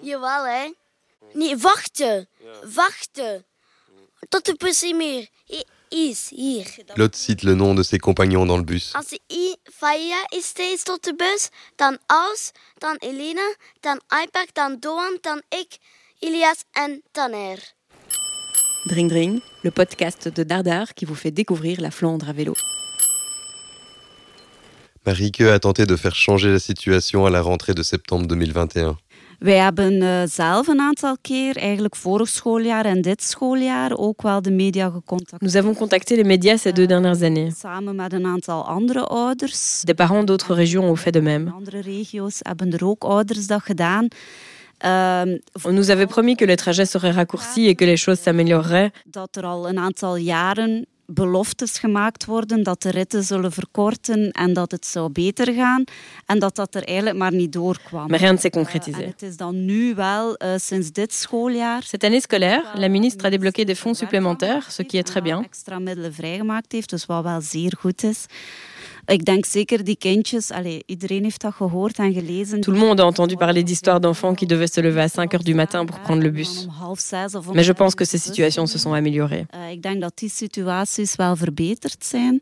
jawel 0.00 0.46
hè. 0.46 0.72
Nee, 1.32 1.56
wachten, 1.56 2.28
wachten. 2.74 3.44
Tot 4.28 4.44
de 4.44 4.54
bus 4.58 4.82
niet 4.82 4.96
meer 4.96 5.28
is, 5.88 6.28
hier. 6.28 6.76
Lotte 6.94 7.18
cite 7.18 7.44
le 7.46 7.54
nom 7.54 7.74
de 7.74 7.82
ses 7.82 7.98
compagnons 7.98 8.46
dans 8.46 8.58
le 8.58 8.64
bus. 8.64 8.92
Als 8.92 9.12
I, 9.28 9.56
Faya 9.64 10.26
is 10.28 10.46
steeds 10.46 10.82
tot 10.82 11.04
de 11.04 11.14
bus, 11.14 11.48
dan 11.76 11.98
Aus, 12.06 12.52
dan 12.78 12.96
Elena, 12.96 13.54
dan 13.80 14.00
Ipak, 14.22 14.54
dan 14.54 14.76
Doan, 14.80 15.18
dan 15.20 15.42
ik... 15.48 15.78
Ilias 16.26 16.64
en 16.74 17.00
Tanner. 17.12 17.58
Dring 18.86 19.10
Dring, 19.10 19.42
le 19.62 19.70
podcast 19.70 20.28
de 20.28 20.42
Dardar 20.42 20.94
qui 20.94 21.04
vous 21.04 21.14
fait 21.14 21.30
découvrir 21.30 21.82
la 21.82 21.90
Flandre 21.90 22.30
à 22.30 22.32
vélo. 22.32 22.54
Marieke 25.04 25.42
a 25.42 25.58
tenté 25.58 25.84
de 25.84 25.96
faire 25.96 26.14
changer 26.14 26.50
la 26.50 26.58
situation 26.58 27.26
à 27.26 27.30
la 27.30 27.42
rentrée 27.42 27.74
de 27.74 27.82
septembre 27.82 28.26
2021. 28.26 28.96
Wij 29.38 29.56
hebben 29.56 29.92
uh, 29.92 30.22
zelf 30.24 30.66
een 30.66 30.80
aantal 30.80 31.16
keer, 31.20 31.56
eigenlijk 31.56 31.96
vorig 31.96 32.28
schooljaar 32.28 32.84
en 32.84 33.02
dit 33.02 33.22
schooljaar, 33.22 33.96
ook 33.96 34.22
wel 34.22 34.42
de 34.42 34.50
media 34.50 34.90
gecontact. 34.90 35.42
Nous 35.42 35.56
avons 35.56 35.76
contacté 35.76 36.16
les 36.16 36.26
médias 36.26 36.60
ces 36.60 36.72
deux 36.72 36.88
dernières 36.88 37.22
années. 37.22 37.52
Samen 37.58 37.96
met 37.96 38.12
een 38.12 38.26
aantal 38.26 38.66
andere 38.66 39.06
ouders. 39.06 39.80
Des 39.82 39.94
parents 39.94 40.26
d'autres 40.26 40.54
régions 40.54 40.90
ont 40.90 41.00
fait 41.00 41.12
de 41.12 41.22
même. 41.22 41.52
Andere 41.54 41.80
regio's 41.80 42.38
hebben 42.38 42.72
er 42.72 42.86
ook 42.86 43.04
ouders 43.04 43.46
dat 43.46 43.62
gedaan. 43.62 44.08
On 44.84 45.72
nous 45.72 45.90
avait 45.90 46.06
promis 46.06 46.36
que 46.36 46.44
les 46.44 46.56
trajets 46.56 46.86
seraient 46.86 47.14
raccourcis 47.14 47.66
et 47.68 47.74
que 47.74 47.84
les 47.84 47.96
choses 47.96 48.20
s'amélioreraient. 48.20 48.92
Dat 49.04 49.36
er 49.36 49.44
al 49.44 49.68
een 49.68 49.78
aantal 49.78 50.16
jaren 50.16 50.86
beloftes 51.06 51.78
gemaakt 51.78 52.24
worden 52.24 52.62
dat 52.62 52.82
de 52.82 52.90
ritten 52.90 53.24
zullen 53.24 53.52
verkorten 53.52 54.30
en 54.30 54.52
dat 54.52 54.70
het 54.70 54.86
zou 54.86 55.10
beter 55.10 55.54
gaan. 55.54 55.84
En 56.26 56.38
dat 56.38 56.56
dat 56.56 56.74
er 56.74 56.84
eigenlijk 56.84 57.18
maar 57.18 57.32
niet 57.32 57.52
doorkwam. 57.52 58.06
Mais 58.08 58.20
rien 58.20 58.32
ne 58.32 58.38
s'est 58.40 58.52
concrétisé. 58.52 59.02
En 59.02 59.08
het 59.08 59.22
is 59.22 59.36
dan 59.36 59.64
nu 59.64 59.94
wel 59.94 60.42
uh, 60.42 60.52
sinds 60.56 60.92
dit 60.92 61.12
schooljaar. 61.12 61.82
Cette 61.82 62.06
année 62.06 62.20
scolaire, 62.20 62.64
la 62.74 62.88
ministre 62.88 63.26
a 63.26 63.30
débloqué 63.30 63.64
des 63.64 63.78
fonds 63.78 63.98
supplémentaires, 63.98 64.72
ce 64.72 64.82
qui 64.82 64.98
est 64.98 65.06
très 65.06 65.22
bien. 65.22 65.42
Extra 65.42 65.78
middelen 65.78 66.14
vrijgemaakt 66.14 66.72
heeft, 66.72 66.90
dus 66.90 67.06
wat 67.06 67.22
wel 67.22 67.40
zeer 67.40 67.76
goed 67.80 68.02
is. 68.02 68.26
Ik 69.06 69.24
denk 69.24 69.44
zeker 69.44 69.84
die 69.84 69.96
kindjes, 69.96 70.50
allez, 70.50 70.80
iedereen 70.86 71.22
heeft 71.22 71.40
dat 71.40 71.54
gehoord 71.54 71.98
en 71.98 72.12
gelezen. 72.12 72.60
Tout 72.60 72.76
le 72.76 72.84
monde 72.84 73.02
a 73.02 73.04
entendu 73.04 73.36
parler 73.36 73.64
d'histoires 73.64 74.00
d'enfants 74.00 74.36
qui 74.36 74.46
devaient 74.46 74.72
se 74.72 74.80
lever 74.80 75.02
à 75.02 75.08
5 75.08 75.32
heures 75.34 75.44
du 75.44 75.54
matin 75.54 75.84
pour 75.84 76.00
prendre 76.00 76.22
le 76.22 76.30
bus. 76.30 76.66
Mais 77.52 77.66
je 77.66 77.72
pense 77.72 77.94
que 77.94 78.04
ces 78.04 78.22
situations 78.22 78.70
se 78.70 78.78
sont 78.78 78.94
améliorées. 78.94 79.46
Uh, 79.54 79.70
ik 79.70 79.82
denk 79.82 80.00
dat 80.00 80.12
die 80.14 80.30
situaties 80.30 81.16
wel 81.16 81.36
verbeterd 81.36 82.04
zijn. 82.04 82.40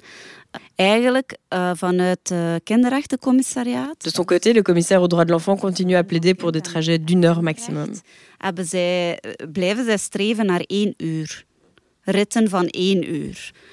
Het 0.76 2.34
kinderrechtencommissariat. 2.64 3.94
De 3.98 4.10
son 4.10 4.24
côté, 4.24 4.52
le 4.52 4.62
commissaire 4.62 5.00
aux 5.02 5.08
droits 5.08 5.24
de 5.24 5.32
l'enfant 5.32 5.56
continue 5.56 5.96
à 5.96 6.04
plaider 6.04 6.34
pour 6.34 6.52
des 6.52 6.60
trajets 6.60 6.98
d'une 6.98 7.24
heure 7.24 7.42
maximum. 7.42 7.90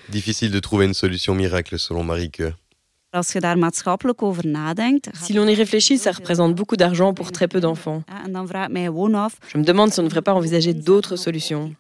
Difficile 0.10 0.52
de 0.52 0.60
trouver 0.60 0.86
une 0.86 0.94
solution 0.94 1.36
miracle 1.36 1.80
selon 1.80 2.04
Marieke. 2.04 2.42
Als 2.42 2.59
Si 5.14 5.34
l'on 5.34 5.48
y 5.48 5.56
réfléchit, 5.56 5.98
ça 5.98 6.12
représente 6.12 6.54
beaucoup 6.54 6.76
d'argent 6.76 7.16
pour 7.16 7.32
très 7.32 7.48
peu 7.48 7.60
d'enfants. 7.60 8.04
Je 9.48 9.58
me 9.58 9.64
demande 9.64 9.92
si 9.92 10.00
on 10.00 10.04
ne 10.04 10.10
devrait 10.10 10.22
pas 10.22 10.36
envisager 10.36 10.76
d'autres 10.76 11.16
solutions. 11.16 11.74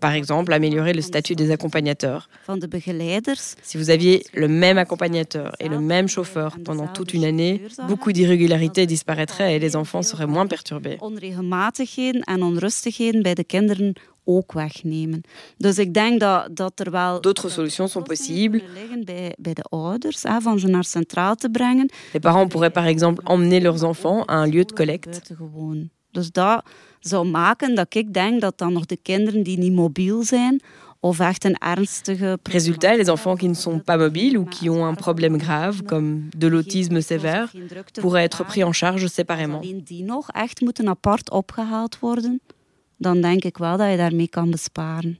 Par 0.00 0.12
exemple, 0.12 0.52
améliorer 0.54 0.94
le 0.94 1.02
statut 1.02 1.34
des 1.34 1.50
accompagnateurs. 1.50 2.30
Si 3.62 3.76
vous 3.76 3.90
aviez 3.90 4.24
le 4.32 4.48
même 4.48 4.78
accompagnateur 4.78 5.54
et 5.60 5.68
le 5.68 5.78
même 5.78 6.08
chauffeur 6.08 6.56
pendant 6.64 6.86
toute 6.86 7.12
une 7.12 7.26
année, 7.26 7.60
beaucoup 7.86 8.12
d'irrégularités 8.12 8.86
disparaîtraient 8.86 9.56
et 9.56 9.58
les 9.58 9.76
enfants 9.76 10.00
seraient 10.00 10.26
moins 10.26 10.46
perturbés. 10.46 10.96
Ook 14.24 14.52
wegnemen. 14.52 15.20
Dus 15.56 15.78
ik 15.78 15.94
denk 15.94 16.20
dat, 16.20 16.56
dat 16.56 16.80
er 16.80 16.90
wel... 16.90 17.20
D'autres 17.20 17.52
solutions 17.52 17.92
sont 17.92 18.06
possibles. 18.06 18.62
liggen 18.74 19.04
bij, 19.04 19.34
bij 19.38 19.54
de 19.54 19.62
ouders, 19.62 20.22
hè, 20.22 20.40
van 20.40 20.58
ze 20.58 20.66
naar 20.68 20.84
centraal 20.84 21.34
te 21.34 21.50
brengen. 21.50 21.90
Les 22.12 22.20
parents 22.20 22.52
pourraient 22.52 22.72
par 22.72 22.86
exemple 22.86 23.32
emmener 23.32 23.60
leurs 23.60 23.82
enfants 23.82 24.28
à 24.28 24.42
un 24.42 24.50
lieu 24.50 24.64
de 24.64 24.74
collecte. 24.74 25.20
Dus 26.10 26.32
dat 26.32 26.64
zou 27.00 27.26
maken 27.26 27.74
dat 27.74 27.94
ik 27.94 28.14
denk 28.14 28.40
dat 28.40 28.58
dan 28.58 28.72
nog 28.72 28.86
de 28.86 28.96
kinderen 28.96 29.42
die 29.42 29.58
niet 29.58 29.72
mobiel 29.72 30.22
zijn, 30.22 30.62
of 31.00 31.18
echt 31.18 31.44
een 31.44 31.58
ernstige... 31.58 32.38
Résultat, 32.42 32.96
les 32.96 33.08
enfants 33.08 33.38
qui 33.38 33.48
ne 33.48 33.54
sont 33.54 33.84
pas 33.84 33.96
mobiles 33.96 34.36
ou 34.36 34.44
qui 34.44 34.68
ont 34.68 34.84
un 34.84 34.94
problème 34.94 35.38
grave, 35.38 35.82
comme 35.82 36.28
de 36.36 36.48
l'autisme 36.48 37.00
sévère, 37.00 37.52
pourraient 38.00 38.24
être 38.24 38.44
pris 38.44 38.62
en 38.62 38.72
charge 38.72 39.08
séparément. 39.08 39.60
Alleen 39.60 39.84
die 39.84 40.04
nog 40.04 40.30
echt 40.30 40.60
moeten 40.60 40.88
apart 40.88 41.30
opgehaald 41.30 41.98
worden 41.98 42.40
dan 43.02 43.20
denk 43.20 43.44
ik 43.44 43.58
wel 43.58 43.76
dat 43.76 43.90
je 43.90 43.96
daarmee 43.96 44.28
kan 44.28 44.50
besparen. 44.50 45.18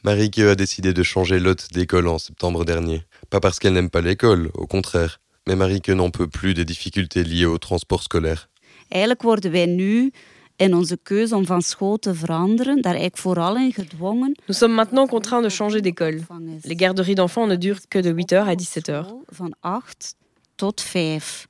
Marieke 0.00 0.48
a 0.48 0.54
décidé 0.54 0.92
de 0.92 1.02
changer 1.02 1.40
l'hôte 1.40 1.68
d'école 1.72 2.08
en 2.08 2.18
septembre 2.18 2.64
dernier. 2.64 3.06
Pas 3.28 3.40
parce 3.40 3.58
qu'elle 3.58 3.72
n'aime 3.72 3.90
pas 3.90 4.02
l'école, 4.02 4.50
au 4.52 4.66
contraire. 4.66 5.18
Mais 5.46 5.56
Marieke 5.56 5.94
n'en 5.94 6.10
peut 6.10 6.28
plus 6.28 6.54
des 6.54 6.64
difficultés 6.64 7.24
liées 7.24 7.46
au 7.46 7.58
transport 7.58 8.02
scolaire. 8.02 8.48
Eigenlijk 8.88 9.22
worden 9.22 9.50
wij 9.50 9.66
nu 9.66 10.12
in 10.56 10.74
onze 10.74 10.98
keuze 11.02 11.36
om 11.36 11.46
van 11.46 11.62
school 11.62 11.98
te 11.98 12.14
veranderen, 12.14 12.82
daar 12.82 12.92
eigenlijk 12.92 13.16
vooral 13.16 13.56
in 13.56 13.72
gedwongen. 13.72 14.36
Nous 14.46 14.58
sommes 14.58 14.76
maintenant 14.76 15.10
contraints 15.10 15.48
de 15.48 15.54
changer 15.54 15.82
d'école. 15.82 16.20
Les 16.62 16.76
garderies 16.76 17.14
d'enfants 17.14 17.48
ne 17.48 17.58
durent 17.58 17.88
que 17.88 18.00
de 18.00 18.12
8h 18.12 18.34
à 18.34 18.54
17h. 18.54 19.06
Van 19.26 19.54
8 19.62 20.14
tot 20.54 20.80
5. 20.80 21.46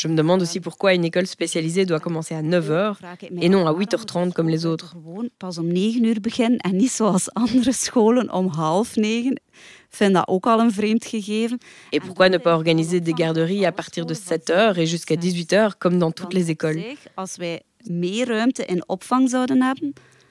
Je 0.00 0.08
me 0.08 0.16
demande 0.16 0.40
aussi 0.40 0.60
pourquoi 0.60 0.94
une 0.94 1.04
école 1.04 1.26
spécialisée 1.26 1.84
doit 1.84 2.00
commencer 2.00 2.34
à 2.34 2.40
9h 2.40 2.96
et 3.38 3.50
non 3.50 3.66
à 3.66 3.72
8h30 3.74 4.32
comme 4.32 4.48
les 4.48 4.64
autres. 4.64 4.96
Pas 5.38 5.58
om 5.58 5.66
9 5.66 5.96
uur 5.96 6.20
beginnen 6.22 6.58
en 6.60 6.76
niet 6.76 6.90
zoals 6.90 7.28
andere 7.44 7.72
scholen 7.72 8.32
om 8.32 8.46
half 8.48 8.96
9. 8.96 9.36
vind 9.90 10.14
dat 10.14 10.28
ook 10.28 10.46
al 10.46 10.60
een 10.60 10.72
vreemd 10.72 11.04
gegeven. 11.04 11.58
Et 11.90 12.00
pourquoi 12.02 12.28
ne 12.28 12.38
pas 12.38 12.54
organiser 12.54 13.02
des 13.02 13.14
garderies 13.14 13.66
à 13.66 13.72
partir 13.72 14.06
de 14.06 14.14
7h 14.14 14.78
et 14.78 14.86
jusqu'à 14.86 15.16
18h 15.16 15.76
comme 15.78 15.98
dans 15.98 16.14
toutes 16.14 16.32
les 16.32 16.48
écoles? 16.48 16.82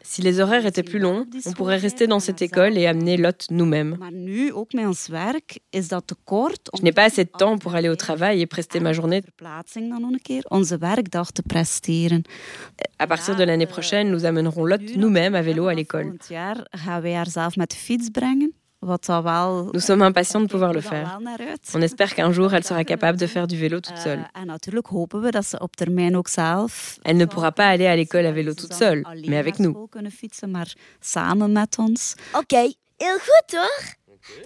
Si 0.02 0.22
les 0.22 0.40
horaires 0.40 0.66
étaient 0.66 0.84
plus 0.84 1.00
longs, 1.00 1.26
on 1.46 1.52
pourrait 1.52 1.78
rester 1.78 2.08
dans 2.08 2.20
cette 2.20 2.42
école 2.42 2.78
et 2.78 2.88
amener 2.88 3.18
Lot 3.18 3.48
nous-mêmes. 3.52 3.98
Je 6.78 6.84
n'ai 6.84 6.92
pas 6.92 7.04
assez 7.04 7.26
de 7.26 7.30
temps 7.30 7.58
pour 7.58 7.76
aller 7.76 7.90
au 7.90 7.96
travail 7.96 8.42
et 8.42 8.46
prester 8.48 8.80
ma 8.80 8.94
journée. 8.94 9.22
À 12.98 13.08
partir 13.08 13.36
de 13.36 13.44
l'année 13.44 13.66
prochaine, 13.68 14.10
nous 14.12 14.26
amènerons 14.26 14.66
Lot 14.66 14.82
nous-mêmes 14.96 15.36
à 15.36 15.42
vélo 15.42 15.68
à 15.68 15.74
l'école. 15.74 16.18
Nous 18.82 19.80
sommes 19.82 20.02
impatients 20.02 20.39
de 20.39 20.48
pouvoir 20.48 20.72
le 20.72 20.80
faire. 20.82 21.20
On 21.74 21.82
espère 21.82 22.15
qu'un 22.15 22.32
jour, 22.32 22.54
elle 22.54 22.63
sera 22.63 22.86
capable 22.86 23.18
de 23.18 23.28
faire 23.28 23.46
du 23.46 23.58
vélo 23.58 23.82
toute 23.82 23.98
seule. 23.98 24.26
Elle 27.04 27.18
ne 27.18 27.26
pourra 27.26 27.52
pas 27.52 27.68
aller 27.68 27.88
à 27.88 27.96
l'école 27.96 28.26
à 28.26 28.32
vélo 28.32 28.54
toute 28.54 28.74
seule, 28.74 29.04
mais 29.28 29.38
avec 29.38 29.60
nous. 29.60 29.89
Okay, 32.34 32.76
heel 33.00 33.20
goed 33.20 33.54
hoor. 33.54 33.98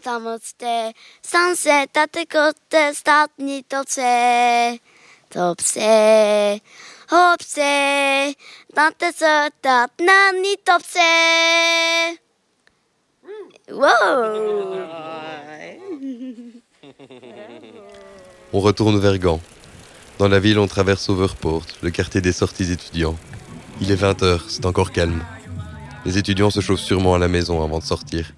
Dan 0.02 0.22
moet 0.22 0.54
de 0.58 0.94
sunset 1.22 1.88
dat 1.92 2.14
de 2.14 2.26
korte 2.28 2.92
staat 2.94 3.30
niet 3.36 3.74
opzij. 3.80 4.80
Opzij, 5.36 6.62
opzij. 7.10 8.36
Dat 8.68 8.94
is 8.98 9.20
het 9.20 9.54
dat 9.62 9.90
nou 9.98 10.40
niet 10.40 10.70
opzij. 10.76 12.18
On 18.52 18.60
retourne 18.60 19.00
vers 19.00 19.18
Gand. 19.18 19.40
Dans 20.20 20.28
la 20.28 20.40
ville, 20.40 20.60
on 20.60 20.68
traverse 20.68 21.10
Overpoort, 21.10 21.66
le 21.82 21.90
quartier 21.90 22.22
des 22.22 22.34
sorties 22.34 22.72
étudiants. 22.72 23.16
Il 23.82 23.92
est 23.92 24.02
20h, 24.02 24.42
c'est 24.48 24.66
encore 24.66 24.92
calme. 24.92 25.24
Les 26.06 26.18
étudiants 26.18 26.50
se 26.50 26.60
chauffent 26.60 26.82
sûrement 26.82 27.16
à 27.16 27.20
la 27.20 27.28
maison 27.28 27.64
avant 27.64 27.80
de 27.80 27.84
sortir. 27.84 28.34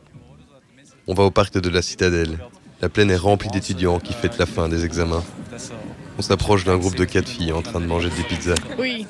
On 1.08 1.14
va 1.14 1.24
au 1.24 1.32
parc 1.32 1.58
de 1.58 1.70
la 1.70 1.82
Citadelle. 1.82 2.38
La 2.82 2.90
plaine 2.90 3.10
est 3.10 3.18
remplie 3.18 3.50
d'étudiants 3.50 4.00
qui 4.00 4.14
fêtent 4.14 4.38
la 4.38 4.46
fin 4.46 4.70
des 4.70 4.86
examens. 4.86 5.24
On 6.18 6.22
s'approche 6.22 6.64
d'un 6.64 6.78
groupe 6.78 6.96
de 6.96 7.04
quatre 7.04 7.28
filles 7.28 7.52
en 7.52 7.62
train 7.62 7.82
de 7.82 7.86
manger 7.86 8.10
des 8.10 8.24
pizzas. 8.24 8.56
Oui. 8.80 9.06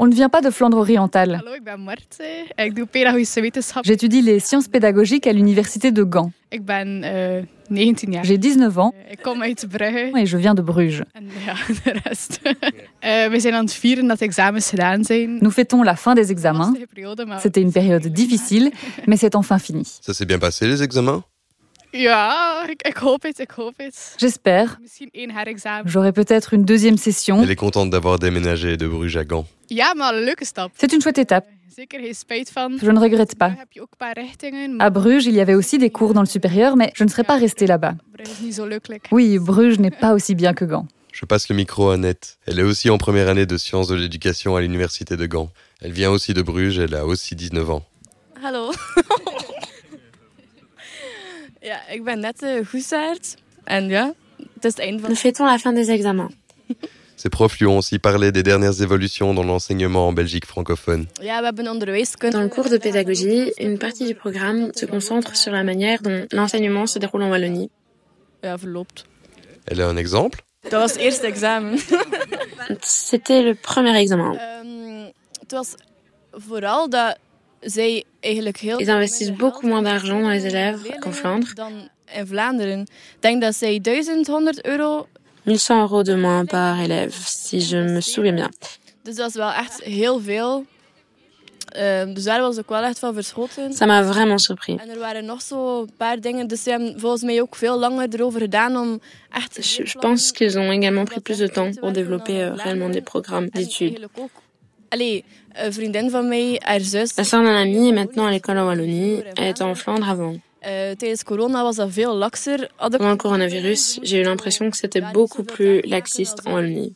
On 0.00 0.06
ne 0.06 0.14
vient 0.14 0.28
pas 0.28 0.40
de 0.40 0.50
Flandre 0.50 0.78
orientale. 0.78 1.40
Ben. 1.62 1.78
J'étudie 3.84 4.22
les 4.22 4.40
sciences 4.40 4.68
pédagogiques 4.68 5.26
à 5.26 5.32
l'université 5.32 5.92
de 5.92 6.02
Gand. 6.02 6.32
Ben 6.60 7.46
19 7.70 8.12
jaar. 8.12 8.24
J'ai 8.24 8.38
19 8.38 8.78
ans. 8.78 8.94
Et 9.10 10.26
je 10.26 10.36
viens 10.36 10.54
de 10.54 10.62
Bruges. 10.62 11.04
Zijn. 15.02 15.38
Nous 15.42 15.50
fêtons 15.50 15.82
la 15.82 15.96
fin 15.96 16.14
des 16.14 16.32
examens. 16.32 16.74
C'était 17.40 17.60
une 17.62 17.72
période 17.72 18.06
difficile, 18.06 18.70
mais 19.06 19.16
c'est 19.16 19.34
enfin 19.34 19.58
fini. 19.58 19.98
Ça 20.00 20.14
s'est 20.14 20.26
bien 20.26 20.38
passé 20.38 20.66
les 20.66 20.82
examens? 20.82 21.22
Ja, 21.96 22.68
ik, 22.68 22.82
ik 22.82 22.96
hoop 22.96 23.22
het, 23.22 23.38
ik 23.38 23.50
hoop 23.50 23.74
het. 23.76 24.14
J'espère. 24.16 24.76
Misschien 24.80 25.08
één 25.12 25.30
herexamen. 25.30 25.90
J'aurai 25.90 26.12
peut-être 26.12 26.54
une 26.54 26.64
deuxième 26.64 26.98
session. 26.98 27.42
Elle 27.42 27.50
est 27.50 27.58
contente 27.58 27.90
d'avoir 27.90 28.18
déménagé 28.18 28.76
de 28.76 28.86
Bruges 28.86 29.16
à 29.16 29.24
Gand. 29.26 29.46
Ja, 29.66 29.94
maar 29.94 30.14
een 30.14 30.24
leuke 30.24 30.44
stap. 30.44 30.70
C'est 30.76 30.92
une 30.92 31.00
chouette 31.00 31.18
étape. 31.18 31.46
Van. 32.54 32.78
Je 32.80 32.90
ne 32.90 32.98
regrette 32.98 33.36
pas. 33.36 33.52
À 34.78 34.90
Bruges, 34.90 35.26
il 35.26 35.34
y 35.34 35.40
avait 35.40 35.54
aussi 35.54 35.76
des 35.76 35.90
cours 35.90 36.14
dans 36.14 36.22
le 36.22 36.26
supérieur, 36.26 36.74
mais 36.74 36.90
je 36.94 37.04
ne 37.04 37.08
serais 37.10 37.24
pas 37.24 37.36
restée 37.36 37.66
là-bas. 37.66 37.94
Oui, 39.10 39.38
Bruges 39.38 39.78
n'est 39.78 39.90
pas 39.90 40.14
aussi 40.14 40.34
bien 40.34 40.54
que 40.54 40.64
Gand. 40.64 40.86
Je 41.12 41.26
passe 41.26 41.50
le 41.50 41.54
micro 41.54 41.90
à 41.90 41.94
Annette. 41.94 42.38
Elle 42.46 42.60
est 42.60 42.62
aussi 42.62 42.88
en 42.88 42.96
première 42.96 43.28
année 43.28 43.44
de 43.44 43.58
sciences 43.58 43.88
de 43.88 43.94
l'éducation 43.94 44.56
à 44.56 44.62
l'université 44.62 45.16
de 45.16 45.26
Gand. 45.26 45.50
Elle 45.82 45.92
vient 45.92 46.10
aussi 46.10 46.32
de 46.32 46.40
Bruges, 46.40 46.78
elle 46.78 46.94
a 46.94 47.04
aussi 47.04 47.34
19 47.34 47.70
ans. 47.70 47.82
Hallo. 48.42 48.72
ja, 51.66 51.88
ik 51.88 52.04
ben 52.04 52.20
net 52.20 52.42
uh, 52.42 52.66
goesaard. 52.66 53.34
En 53.64 53.88
ja, 53.88 54.14
het 54.54 54.64
is 54.64 54.70
het 54.70 54.78
einde 54.78 55.00
van... 55.00 55.08
Nous 55.08 55.20
fêtons 55.20 55.46
la 55.46 55.58
fin 55.58 55.74
des 55.74 55.88
examens. 55.88 56.32
Ses 57.16 57.30
profs 57.30 57.58
lui 57.58 57.66
ont 57.66 57.78
aussi 57.78 57.98
parlé 57.98 58.30
des 58.30 58.42
dernières 58.42 58.82
évolutions 58.82 59.32
dans 59.34 59.42
l'enseignement 59.42 60.06
en 60.06 60.12
Belgique 60.12 60.44
francophone. 60.44 61.06
Dans 61.18 62.42
le 62.42 62.48
cours 62.48 62.68
de 62.68 62.76
pédagogie, 62.76 63.52
une 63.58 63.78
partie 63.78 64.04
du 64.04 64.14
programme 64.14 64.70
se 64.74 64.84
concentre 64.84 65.34
sur 65.34 65.50
la 65.50 65.62
manière 65.62 66.02
dont 66.02 66.26
l'enseignement 66.32 66.86
se 66.86 66.98
déroule 66.98 67.22
en 67.22 67.30
Wallonie. 67.30 67.70
Elle 68.42 69.80
a 69.80 69.88
un 69.88 69.96
exemple? 69.96 70.40
Dat 70.68 70.80
was 70.80 70.92
het 70.92 71.00
eerste 71.00 71.26
examen. 71.26 71.78
C'était 72.80 73.42
le 73.42 73.54
premier 73.54 73.96
examen. 73.96 74.38
Ils 77.62 78.90
investissent 78.90 79.32
beaucoup 79.32 79.66
moins 79.66 79.82
d'argent 79.82 80.20
dans 80.20 80.30
les 80.30 80.46
élèves 80.46 80.82
qu'en 81.00 81.12
Flandre. 81.12 81.54
dan 81.54 81.88
in 82.14 82.26
Vlaanderen. 82.26 82.80
Ik 82.80 83.20
denk 83.20 83.40
dat 83.40 83.54
zij 83.54 83.80
1100 83.80 84.64
euro. 84.64 85.06
1100 85.44 85.80
euros 85.80 86.04
de 86.04 86.16
moins 86.16 86.46
par 86.46 86.80
élève, 86.80 87.14
si 87.24 87.60
je 87.60 87.76
me 87.76 88.00
souviens 88.00 88.34
bien. 88.34 88.50
Ehm. 91.74 92.14
Ça 93.72 93.86
m'a 93.86 94.02
vraiment 94.02 94.38
surpris. 94.38 94.76
Er. 94.78 94.86
Je, 99.62 99.98
pense 99.98 100.32
qu'ils 100.32 100.58
ont 100.58 100.72
également 100.72 101.04
pris 101.04 101.20
plus 101.20 101.38
de 101.38 101.46
temps 101.48 101.70
pour 101.80 101.92
développer 101.92 102.42
euh, 102.42 102.54
réellement 102.54 102.88
des 102.88 103.02
programmes 103.02 103.48
d'études. 103.50 104.08
Allee, 105.56 105.66
een 105.66 105.72
vriendin 105.72 106.10
van 106.10 106.28
mij, 106.28 106.60
haar 106.64 106.80
zus. 106.80 107.16
La 107.16 107.24
sœur 107.24 107.42
d'un 107.42 107.56
ami 107.56 107.88
est 107.88 107.92
maintenant 107.94 108.26
à 108.26 108.30
l'école 108.30 108.58
en 108.58 108.66
Wallonie. 108.66 109.22
Elle 109.36 109.48
était 109.50 109.62
en 109.64 109.74
Flandre 109.74 110.08
avant. 110.08 110.36
eh, 110.68 110.96
Pendant 112.98 113.10
le 113.10 113.16
coronavirus, 113.16 114.00
j'ai 114.02 114.18
eu 114.20 114.22
l'impression 114.24 114.68
que 114.70 114.76
c'était 114.76 115.02
beaucoup 115.12 115.44
plus 115.44 115.80
laxiste 115.82 116.40
en 116.46 116.54
Wallonie. 116.54 116.94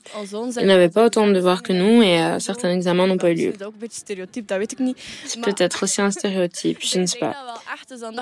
Ils 0.61 0.67
n'avaient 0.67 0.89
pas 0.89 1.07
autant 1.07 1.27
de 1.29 1.33
devoirs 1.33 1.63
que 1.63 1.73
nous 1.73 2.03
et 2.03 2.21
euh, 2.21 2.39
certains 2.41 2.73
examens 2.73 3.07
n'ont 3.07 3.17
pas 3.19 3.31
eu 3.31 3.35
lieu. 3.35 3.53
C'est 5.25 5.41
peut-être 5.41 5.83
aussi 5.85 6.01
un 6.03 6.11
stéréotype, 6.11 6.79
je 6.83 6.99
ne 6.99 7.07
sais 7.07 7.19
pas. 7.21 7.37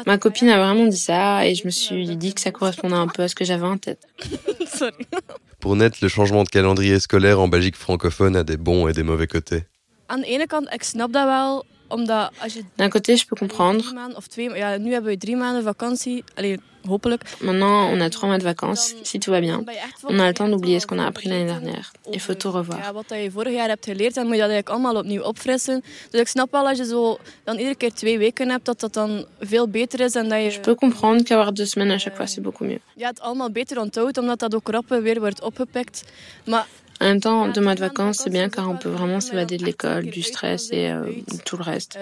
Ma 0.07 0.19
copine 0.19 0.51
a 0.51 0.59
vraiment 0.59 0.87
dit 0.87 0.99
ça 0.99 1.47
et 1.47 1.55
je 1.55 1.65
me 1.65 1.71
suis 1.71 2.17
dit 2.17 2.35
que 2.35 2.41
ça 2.43 2.51
correspondait 2.51 2.97
un 2.97 3.09
peu 3.09 3.23
à 3.23 3.29
ce 3.29 3.35
que 3.35 3.45
j'avais 3.45 3.67
en 3.67 3.79
tête. 3.79 4.07
Pour 5.61 5.77
Net, 5.77 6.01
le 6.03 6.09
changement 6.09 6.45
de 6.45 6.49
calendrier 6.51 7.01
scolaire 7.01 7.41
en 7.41 7.49
Belgique 7.49 7.77
francophone 7.77 8.37
a 8.37 8.45
des 8.45 8.57
bons 8.57 8.87
et 8.89 8.93
des 8.93 9.03
mauvais 9.03 9.27
côtés. 9.27 9.65
Aan 10.09 10.21
de 10.21 10.27
ene 10.27 10.47
kant, 10.47 10.73
ik 10.73 10.83
snap 10.83 11.13
dat 11.13 11.25
wel, 11.25 11.65
omdat 11.89 12.31
als 12.43 12.53
je 12.55 12.63
D'un 12.77 12.89
côté, 12.89 13.13
je 13.13 13.25
peux 13.29 13.39
comprendre. 13.39 13.83
drie 13.83 13.95
maanden 13.95 14.17
of 14.17 14.27
twee, 14.27 14.55
ja, 14.55 14.77
nu 14.77 14.93
hebben 14.93 15.11
we 15.11 15.19
drie 15.19 15.37
maanden 15.37 15.63
vakantie. 15.63 16.25
Allee, 16.35 16.61
hopelijk. 16.87 17.23
Maintenant, 17.41 17.93
on 17.93 18.01
a 18.01 18.09
trois 18.09 18.29
mois 18.31 18.39
de 18.39 18.45
vacances, 18.45 18.95
si 19.03 19.19
tout 19.19 19.35
va 19.35 19.41
bien. 19.41 19.65
On 20.03 20.19
a 20.19 20.27
le 20.27 20.33
temps 20.33 20.49
d'oublier 20.51 20.81
ce 20.81 20.87
qu'on 20.87 20.99
a 20.99 21.07
appris 21.07 21.29
l'année 21.29 21.47
dernière. 21.47 21.93
Il 22.11 22.21
faut 22.21 22.39
tout 22.39 22.53
revoir. 22.55 22.79
Ja, 22.79 22.93
wat 22.93 23.05
je 23.09 23.31
vorig 23.31 23.53
jaar 23.55 23.69
hebt 23.69 23.85
geleerd, 23.85 24.15
dan 24.15 24.27
moet 24.27 24.35
je 24.35 24.41
dat 24.41 24.51
eigenlijk 24.51 24.69
allemaal 24.85 25.01
opnieuw 25.03 25.23
opfrissen. 25.23 25.83
Dus 26.11 26.21
ik 26.21 26.29
snap 26.29 26.51
wel 26.53 26.69
als 26.69 26.79
je 26.79 26.85
zo 26.85 27.19
dan 27.45 27.57
iedere 27.57 27.77
keer 27.77 27.93
twee 27.93 28.19
weken 28.19 28.49
hebt, 28.51 28.65
dat 28.65 28.81
dat 28.81 28.93
dan 28.93 29.27
veel 29.41 29.69
beter 29.69 30.01
is 30.01 30.15
en 30.15 30.29
dat 30.29 30.39
je 30.43 30.51
Je 30.51 30.61
peux 30.61 30.75
comprendre 30.77 31.23
qu'avoir 31.25 31.53
deux 31.53 31.71
semaines 31.71 31.95
à 31.95 31.99
chaque 31.99 32.17
fois, 32.17 32.31
c'est 32.33 32.43
beaucoup 32.43 32.67
mieux. 32.69 32.81
ja, 32.97 33.09
het 33.09 33.21
allemaal 33.21 33.51
beter 33.51 33.81
onthoudt, 33.81 34.19
omdat 34.19 34.39
dat 34.39 34.55
ook 34.55 34.69
rap 34.69 34.89
weer 34.89 35.21
wordt 35.21 35.43
opgepikt. 35.43 36.05
Maar 36.45 36.67
En 37.01 37.05
même 37.05 37.21
temps, 37.21 37.49
deux 37.49 37.61
mois 37.61 37.75
de 37.77 37.81
vacances, 37.81 38.19
c'est 38.25 38.31
bien 38.31 38.49
car 38.49 38.69
on 38.69 38.77
peut 38.77 38.89
vraiment 38.89 39.21
s'évader 39.21 39.57
de 39.57 39.65
l'école, 39.65 40.07
du 40.07 40.23
stress 40.23 40.71
et 40.73 40.91
euh, 40.91 41.05
tout 41.45 41.57
le 41.57 41.63
reste. 41.63 41.97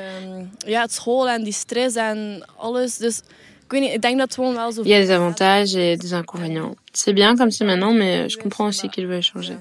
zo... 4.72 4.82
Il 4.84 4.90
y 4.90 4.94
a 4.94 5.00
des 5.00 5.10
avantages 5.10 5.76
et 5.76 5.96
des 5.96 6.14
inconvénients. 6.14 6.76
C'est 6.92 7.12
bien 7.12 7.36
comme 7.36 7.50
c'est 7.50 7.64
maintenant, 7.64 7.92
mais 7.92 8.28
je 8.28 8.38
comprends 8.38 8.68
aussi 8.68 8.88
qu'ils 8.88 9.06
veulent 9.06 9.22
changer. 9.22 9.56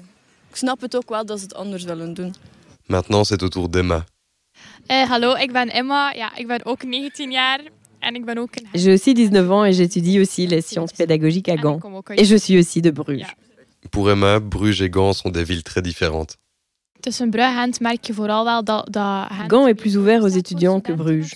Maintenant, 2.88 3.24
c'est 3.24 3.42
au 3.42 3.48
tour 3.48 3.68
d'Emma. 3.68 4.06
Eh, 4.88 5.04
hallo, 5.10 5.34
ik 5.34 5.52
ben 5.52 5.68
ik 6.36 6.46
ben 6.46 6.64
ook 6.64 6.80
19 6.80 7.32
jaar 7.32 7.60
en 8.00 8.14
ik 8.14 8.24
ben 8.24 8.48
J'ai 8.72 8.92
aussi 8.92 9.14
19 9.14 9.50
ans 9.50 9.64
et 9.64 9.72
j'étudie 9.72 10.20
aussi 10.20 10.46
les 10.46 10.62
sciences 10.62 10.92
pédagogiques 10.92 11.48
à 11.48 11.56
Gand. 11.56 11.80
Et 12.16 12.24
je 12.24 12.36
suis 12.36 12.58
aussi 12.58 12.80
de 12.80 12.90
Bruges. 12.90 13.34
Pour 13.90 14.10
Emma, 14.10 14.40
Bruges 14.40 14.82
et 14.82 14.90
Gand 14.90 15.12
sont 15.12 15.30
des 15.30 15.44
villes 15.44 15.62
très 15.62 15.82
différentes. 15.82 16.36
Gand 19.48 19.66
est 19.68 19.74
plus 19.74 19.96
ouvert 19.96 20.24
aux 20.24 20.28
étudiants 20.28 20.80
que 20.80 20.92
Bruges. 20.92 21.34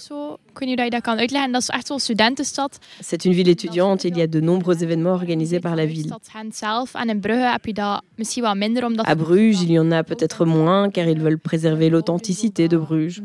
C'est 3.00 3.24
une 3.24 3.32
ville 3.32 3.48
étudiante 3.48 4.04
il 4.04 4.16
y 4.16 4.22
a 4.22 4.26
de 4.26 4.40
nombreux 4.40 4.82
événements 4.82 5.12
organisés 5.12 5.60
par 5.60 5.76
la 5.76 5.86
ville. 5.86 6.10
À 9.06 9.14
Bruges, 9.14 9.62
il 9.62 9.70
y 9.70 9.78
en 9.78 9.92
a 9.92 10.02
peut-être 10.02 10.44
moins 10.44 10.90
car 10.90 11.06
ils 11.06 11.20
veulent 11.20 11.38
préserver 11.38 11.88
l'authenticité 11.88 12.66
de 12.68 12.76
Bruges. 12.76 13.20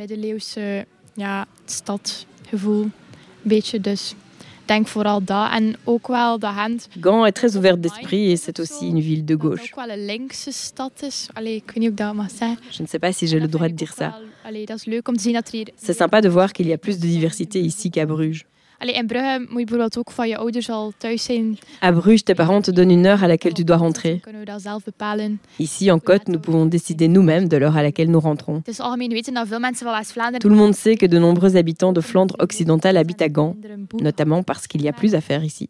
Denk 4.65 4.87
vooral 4.87 5.23
dat. 5.23 5.51
En 5.51 5.75
ook 5.83 6.07
wel 6.07 6.39
dat 6.39 6.53
Gent 6.53 6.87
Gand 6.99 7.25
est 7.25 7.35
très 7.35 7.55
ouverte 7.55 7.79
d'esprit 7.79 8.31
et 8.31 8.37
c'est 8.37 8.59
aussi 8.59 8.87
une 8.87 9.01
ville 9.01 9.23
de 9.23 9.35
gauche. 9.39 9.63
ook 9.63 9.75
wel 9.75 9.89
een 9.89 10.05
linkse 10.05 10.51
stad 10.51 11.01
is. 11.01 11.27
Allee, 11.33 11.55
ik 11.55 11.63
weet 11.65 11.75
niet 11.75 11.83
hoe 11.83 11.91
ik 11.91 11.97
dat 11.97 12.13
mag 12.13 12.29
zeggen. 12.29 12.57
Je 12.69 12.81
ne 12.81 12.87
sais 12.87 12.99
pas 12.99 13.17
si 13.17 13.27
j'ai 13.27 13.39
le 13.39 13.47
droit 13.47 13.69
de 13.69 13.75
dire 13.75 13.93
ça. 13.93 14.13
Allee, 14.43 14.65
dat 14.65 14.77
is 14.77 14.85
leuk 14.85 15.07
om 15.07 15.15
te 15.15 15.21
zien 15.21 15.33
dat 15.33 15.47
er 15.47 15.53
hier... 15.53 15.67
C'est 15.75 15.97
sympa 15.97 16.21
de 16.21 16.29
voir 16.31 16.51
qu'il 16.51 16.67
y 16.67 16.73
a 16.73 16.77
plus 16.77 16.99
de 16.99 17.07
diversité 17.07 17.59
ici 17.59 17.89
qu'à 17.89 18.05
Bruges. 18.05 18.45
Allee, 18.77 18.93
in 18.95 19.07
Brugge 19.07 19.39
moet 19.39 19.47
je 19.49 19.55
bijvoorbeeld 19.55 19.97
ook 19.97 20.11
van 20.11 20.27
je 20.27 20.37
ouders 20.37 20.69
al 20.69 20.93
thuis 20.97 21.23
zijn. 21.23 21.57
À 21.79 21.91
Bruges, 21.91 22.23
tes 22.23 22.35
parents 22.35 22.65
te 22.65 22.71
donnent 22.71 22.97
une 22.97 23.05
heure 23.07 23.23
à 23.23 23.27
laquelle 23.27 23.53
tu 23.53 23.63
dois 23.63 23.79
rentrer. 23.79 24.19
Kunnen 24.19 24.41
we 24.41 24.47
dat 24.47 24.61
zelf 24.61 24.83
bepalen. 24.83 25.39
Ici, 25.55 25.91
en 25.91 25.99
Côte, 25.99 26.27
nous 26.27 26.39
pouvons 26.39 26.69
décider 26.69 27.07
nous-mêmes 27.07 27.47
de 27.47 27.57
l'heure 27.57 27.77
à 27.77 27.81
laquelle 27.81 28.09
nous 28.09 28.23
rentrons. 28.23 28.57
Het 28.57 28.67
is 28.67 28.79
algemeen 28.79 29.09
weten 29.09 29.33
dat 29.33 29.47
veel 29.47 29.59
mensen 29.59 29.85
van 29.85 29.95
West-Vlaanderen... 29.95 30.39
Tout 30.39 30.51
le 30.51 30.57
monde 30.57 30.75
sait 30.75 30.97
que 30.97 31.07
de 31.07 31.19
nombreux 31.19 31.55
habitants 31.55 31.93
de 31.93 32.01
Flandre 32.01 32.35
occidentale 32.37 32.97
habitent 32.97 33.21
à 33.21 33.29
Gand, 33.29 33.55
notamment 34.01 34.43
parce 34.43 34.67
qu'il 34.67 34.81
y 34.81 34.87
a 34.87 34.93
plus 34.93 35.13
à 35.13 35.21
faire 35.21 35.43
ici. 35.43 35.67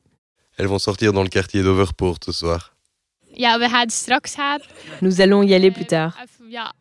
Elles 0.57 0.67
vont 0.67 0.79
sortir 0.79 1.11
dans 1.11 1.23
le 1.23 1.29
quartier 1.29 1.63
d'Overpoort 1.63 2.17
ce 2.25 2.31
soir. 2.31 2.73
Ja, 3.37 3.57
we 3.57 3.67
gaan 3.67 3.89
straks 3.89 4.35
gaan. 4.35 4.61
Nous 5.01 5.19
allons 5.19 5.43
y 5.43 5.53
aller 5.53 5.71
plus 5.71 5.85
tard. 5.85 6.15
Even, 6.15 6.51
ja, 6.51 6.71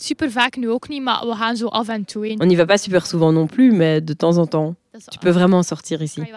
super 0.00 0.30
vaak 0.30 0.56
nu 0.56 0.70
ook 0.70 0.88
niet, 0.88 1.02
maar 1.02 1.26
we 1.26 1.34
gaan 1.34 1.56
zo 1.56 1.66
af 1.66 1.88
en 1.88 2.04
toe 2.04 2.28
in. 2.28 2.40
On 2.40 2.46
n'y 2.46 2.56
va 2.56 2.64
pas 2.64 2.82
super 2.82 3.06
souvent 3.06 3.34
non 3.34 3.46
plus, 3.46 3.72
mais 3.72 4.04
de 4.04 4.16
temps 4.16 4.36
en 4.36 4.46
temps. 4.46 4.74
Tu 5.10 5.18
peux 5.18 5.30
vraiment 5.32 5.62
sortir 5.62 6.02
ici. 6.02 6.22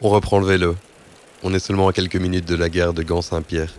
On 0.00 0.08
reprend 0.10 0.38
le 0.40 0.46
vélo. 0.46 0.76
On 1.42 1.52
est 1.54 1.58
seulement 1.58 1.88
à 1.88 1.92
quelques 1.92 2.20
minutes 2.20 2.46
de 2.46 2.56
la 2.56 2.68
gare 2.68 2.92
de 2.92 3.02
Gand-Saint-Pierre. 3.02 3.74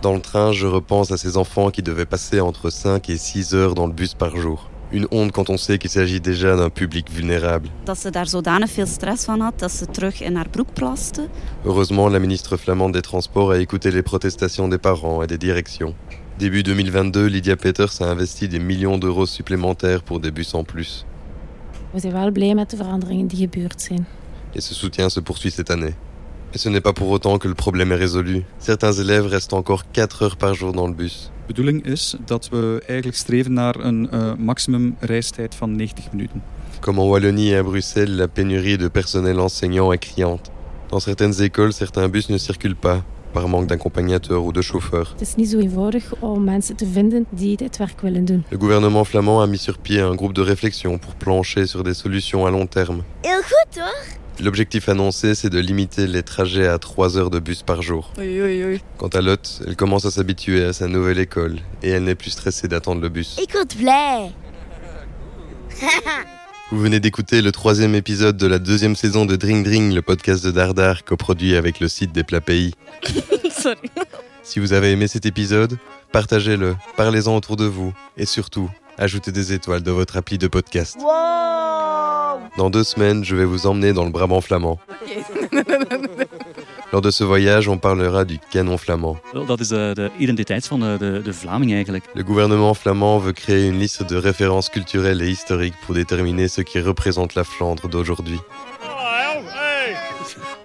Dans 0.00 0.14
le 0.14 0.20
train, 0.20 0.52
je 0.52 0.66
repense 0.66 1.10
à 1.10 1.16
ces 1.16 1.36
enfants 1.36 1.70
qui 1.70 1.82
devaient 1.82 2.06
passer 2.06 2.40
entre 2.40 2.70
5 2.70 3.08
et 3.10 3.16
6 3.18 3.54
heures 3.54 3.74
dans 3.74 3.86
le 3.86 3.92
bus 3.92 4.14
par 4.14 4.36
jour. 4.36 4.71
Une 4.92 5.06
honte 5.10 5.32
quand 5.32 5.48
on 5.48 5.56
sait 5.56 5.78
qu'il 5.78 5.88
s'agit 5.88 6.20
déjà 6.20 6.54
d'un 6.54 6.68
public 6.68 7.10
vulnérable. 7.10 7.70
Heureusement, 11.64 12.10
la 12.10 12.18
ministre 12.18 12.58
flamande 12.58 12.92
des 12.92 13.00
Transports 13.00 13.52
a 13.52 13.58
écouté 13.58 13.90
les 13.90 14.02
protestations 14.02 14.68
des 14.68 14.76
parents 14.76 15.22
et 15.22 15.26
des 15.26 15.38
directions. 15.38 15.94
Début 16.38 16.62
2022, 16.62 17.24
Lydia 17.26 17.56
Peters 17.56 18.02
a 18.02 18.04
investi 18.04 18.48
des 18.48 18.58
millions 18.58 18.98
d'euros 18.98 19.24
supplémentaires 19.24 20.02
pour 20.02 20.20
des 20.20 20.30
bus 20.30 20.54
en 20.54 20.62
plus. 20.62 21.06
Et 24.54 24.60
ce 24.60 24.74
soutien 24.74 25.08
se 25.08 25.20
poursuit 25.20 25.50
cette 25.50 25.70
année. 25.70 25.94
Mais 26.52 26.58
ce 26.58 26.68
n'est 26.68 26.82
pas 26.82 26.92
pour 26.92 27.08
autant 27.08 27.38
que 27.38 27.48
le 27.48 27.54
problème 27.54 27.92
est 27.92 27.96
résolu. 27.96 28.44
Certains 28.58 28.92
élèves 28.92 29.26
restent 29.26 29.54
encore 29.54 29.84
4 29.90 30.22
heures 30.22 30.36
par 30.36 30.54
jour 30.54 30.72
dans 30.72 30.86
le 30.86 30.92
bus. 30.92 31.30
De 31.46 31.54
bedoeling 31.54 31.86
is 31.86 32.16
dat 32.26 32.48
we 32.48 32.82
eigenlijk 32.86 33.18
streven 33.18 33.52
naar 33.52 33.76
een 33.76 34.08
uh, 34.12 34.32
maximum 34.38 34.96
reistijd 35.00 35.54
van 35.54 35.76
90 35.76 36.12
minuten. 36.12 36.42
Comme 36.80 37.00
en 37.00 37.08
Wallonie 37.08 37.52
et 37.52 37.58
à 37.58 37.62
Bruxelles, 37.62 38.16
la 38.16 38.28
pénurie 38.28 38.76
de 38.76 38.88
personnel 38.88 39.38
enseignant 39.38 39.92
est 39.92 40.00
criante. 40.00 40.50
Dans 40.88 41.02
certaines 41.02 41.40
écoles, 41.40 41.72
certains 41.72 42.10
bus 42.10 42.28
ne 42.28 42.38
circulent 42.38 42.80
pas, 42.80 43.02
par 43.32 43.48
manque 43.48 43.66
d'accompagnateurs 43.66 44.44
ou 44.44 44.52
de 44.52 44.62
chauffeurs. 44.62 45.10
Het 45.12 45.20
is 45.20 45.34
niet 45.34 45.48
zo 45.48 45.58
eenvoudig 45.58 46.12
om 46.18 46.44
mensen 46.44 46.76
te 46.76 46.86
vinden 46.86 47.26
die 47.30 47.56
dit 47.56 47.76
werk 47.76 48.00
willen 48.00 48.24
doen. 48.24 48.44
Le 48.48 48.58
gouvernement 48.58 49.08
flamand 49.08 49.42
a 49.42 49.46
mis 49.46 49.62
sur 49.62 49.78
pied 49.78 50.00
un 50.00 50.16
groupe 50.16 50.34
de 50.34 50.42
réflexion 50.42 50.98
pour 50.98 51.14
plancher 51.14 51.66
sur 51.66 51.82
des 51.82 51.98
solutions 51.98 52.46
à 52.46 52.50
long 52.50 52.68
terme. 52.68 53.02
Heel 53.20 53.42
goed 53.42 53.76
hoor. 53.76 54.20
L'objectif 54.40 54.88
annoncé, 54.88 55.34
c'est 55.34 55.50
de 55.50 55.58
limiter 55.58 56.06
les 56.06 56.22
trajets 56.22 56.66
à 56.66 56.78
3 56.78 57.16
heures 57.18 57.30
de 57.30 57.38
bus 57.38 57.62
par 57.62 57.82
jour. 57.82 58.12
Oei, 58.18 58.40
oei, 58.40 58.64
oei. 58.64 58.80
Quant 58.98 59.08
à 59.08 59.20
Lotte, 59.20 59.62
elle 59.66 59.76
commence 59.76 60.04
à 60.04 60.10
s'habituer 60.10 60.64
à 60.64 60.72
sa 60.72 60.88
nouvelle 60.88 61.18
école 61.18 61.58
et 61.82 61.90
elle 61.90 62.04
n'est 62.04 62.14
plus 62.14 62.30
stressée 62.30 62.68
d'attendre 62.68 63.00
le 63.00 63.08
bus. 63.08 63.36
Word 63.54 63.66
blij. 63.76 64.32
Vous 66.70 66.80
venez 66.80 67.00
d'écouter 67.00 67.42
le 67.42 67.52
troisième 67.52 67.94
épisode 67.94 68.38
de 68.38 68.46
la 68.46 68.58
deuxième 68.58 68.96
saison 68.96 69.26
de 69.26 69.36
Dring 69.36 69.62
Dring, 69.62 69.92
le 69.92 70.00
podcast 70.00 70.42
de 70.44 70.50
Dardar, 70.50 71.04
coproduit 71.04 71.54
avec 71.54 71.80
le 71.80 71.88
site 71.88 72.12
des 72.12 72.24
plats 72.24 72.40
pays. 72.40 72.72
Sorry. 73.50 73.90
Si 74.42 74.58
vous 74.58 74.72
avez 74.72 74.90
aimé 74.92 75.06
cet 75.06 75.26
épisode, 75.26 75.76
partagez-le, 76.12 76.74
parlez-en 76.96 77.36
autour 77.36 77.56
de 77.56 77.66
vous 77.66 77.92
et 78.16 78.26
surtout, 78.26 78.70
ajoutez 78.96 79.32
des 79.32 79.52
étoiles 79.52 79.82
dans 79.82 79.94
votre 79.94 80.16
appli 80.16 80.38
de 80.38 80.48
podcast. 80.48 80.96
Dans 82.56 82.70
deux 82.70 82.84
semaines, 82.84 83.24
je 83.24 83.36
vais 83.36 83.44
vous 83.44 83.66
emmener 83.66 83.92
dans 83.92 84.04
le 84.04 84.10
Brabant 84.10 84.40
flamand. 84.40 84.78
Lors 86.92 87.00
de 87.00 87.10
ce 87.10 87.24
voyage, 87.24 87.68
on 87.68 87.78
parlera 87.78 88.24
du 88.24 88.38
canon 88.38 88.76
flamand. 88.76 89.16
Dat 89.46 89.60
is 89.60 89.68
de, 89.68 89.94
de 89.94 90.10
identiteit 90.18 90.66
van 90.66 90.80
de, 90.80 90.96
de, 90.98 91.22
de 91.22 91.32
Vlaming 91.32 91.72
eigenlijk. 91.72 92.04
Le 92.14 92.22
gouvernement 92.22 92.74
flamand 92.74 93.18
veut 93.18 93.32
créer 93.32 93.66
une 93.68 93.78
liste 93.78 94.02
de 94.02 94.16
références 94.16 94.68
culturelles 94.68 95.22
et 95.22 95.30
historiques 95.30 95.74
pour 95.86 95.94
déterminer 95.94 96.48
ce 96.48 96.60
qui 96.60 96.80
représente 96.80 97.34
la 97.34 97.44
Flandre 97.44 97.88
d'aujourd'hui. 97.88 98.38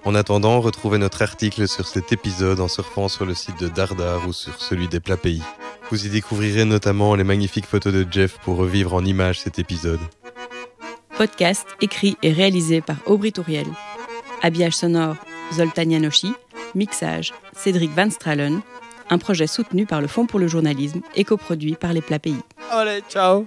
En 0.03 0.15
attendant, 0.15 0.59
retrouvez 0.61 0.97
notre 0.97 1.21
article 1.21 1.67
sur 1.67 1.87
cet 1.87 2.11
épisode 2.11 2.59
en 2.59 2.67
surfant 2.67 3.07
sur 3.07 3.25
le 3.25 3.33
site 3.33 3.59
de 3.59 3.67
Dardar 3.67 4.27
ou 4.27 4.33
sur 4.33 4.61
celui 4.61 4.87
des 4.87 4.99
plats 4.99 5.17
pays. 5.17 5.43
Vous 5.91 6.05
y 6.05 6.09
découvrirez 6.09 6.65
notamment 6.65 7.15
les 7.15 7.23
magnifiques 7.23 7.65
photos 7.65 7.93
de 7.93 8.05
Jeff 8.09 8.37
pour 8.43 8.57
revivre 8.57 8.93
en 8.93 9.05
images 9.05 9.39
cet 9.39 9.59
épisode. 9.59 9.99
Podcast 11.17 11.67
écrit 11.81 12.15
et 12.21 12.31
réalisé 12.31 12.81
par 12.81 12.97
Aubry 13.07 13.31
Touriel. 13.31 13.65
Habillage 14.43 14.73
sonore 14.73 15.15
Zoltan 15.53 15.89
Janoshi. 15.89 16.31
Mixage 16.75 17.33
Cédric 17.55 17.91
Van 17.91 18.09
Stralen. 18.09 18.61
Un 19.09 19.17
projet 19.17 19.47
soutenu 19.47 19.85
par 19.85 20.01
le 20.01 20.07
Fonds 20.07 20.27
pour 20.27 20.39
le 20.39 20.47
journalisme 20.47 21.01
et 21.15 21.23
coproduit 21.23 21.75
par 21.75 21.93
les 21.93 22.01
plats 22.01 22.19
pays. 22.19 22.37
Allez, 22.71 23.01
ciao 23.09 23.45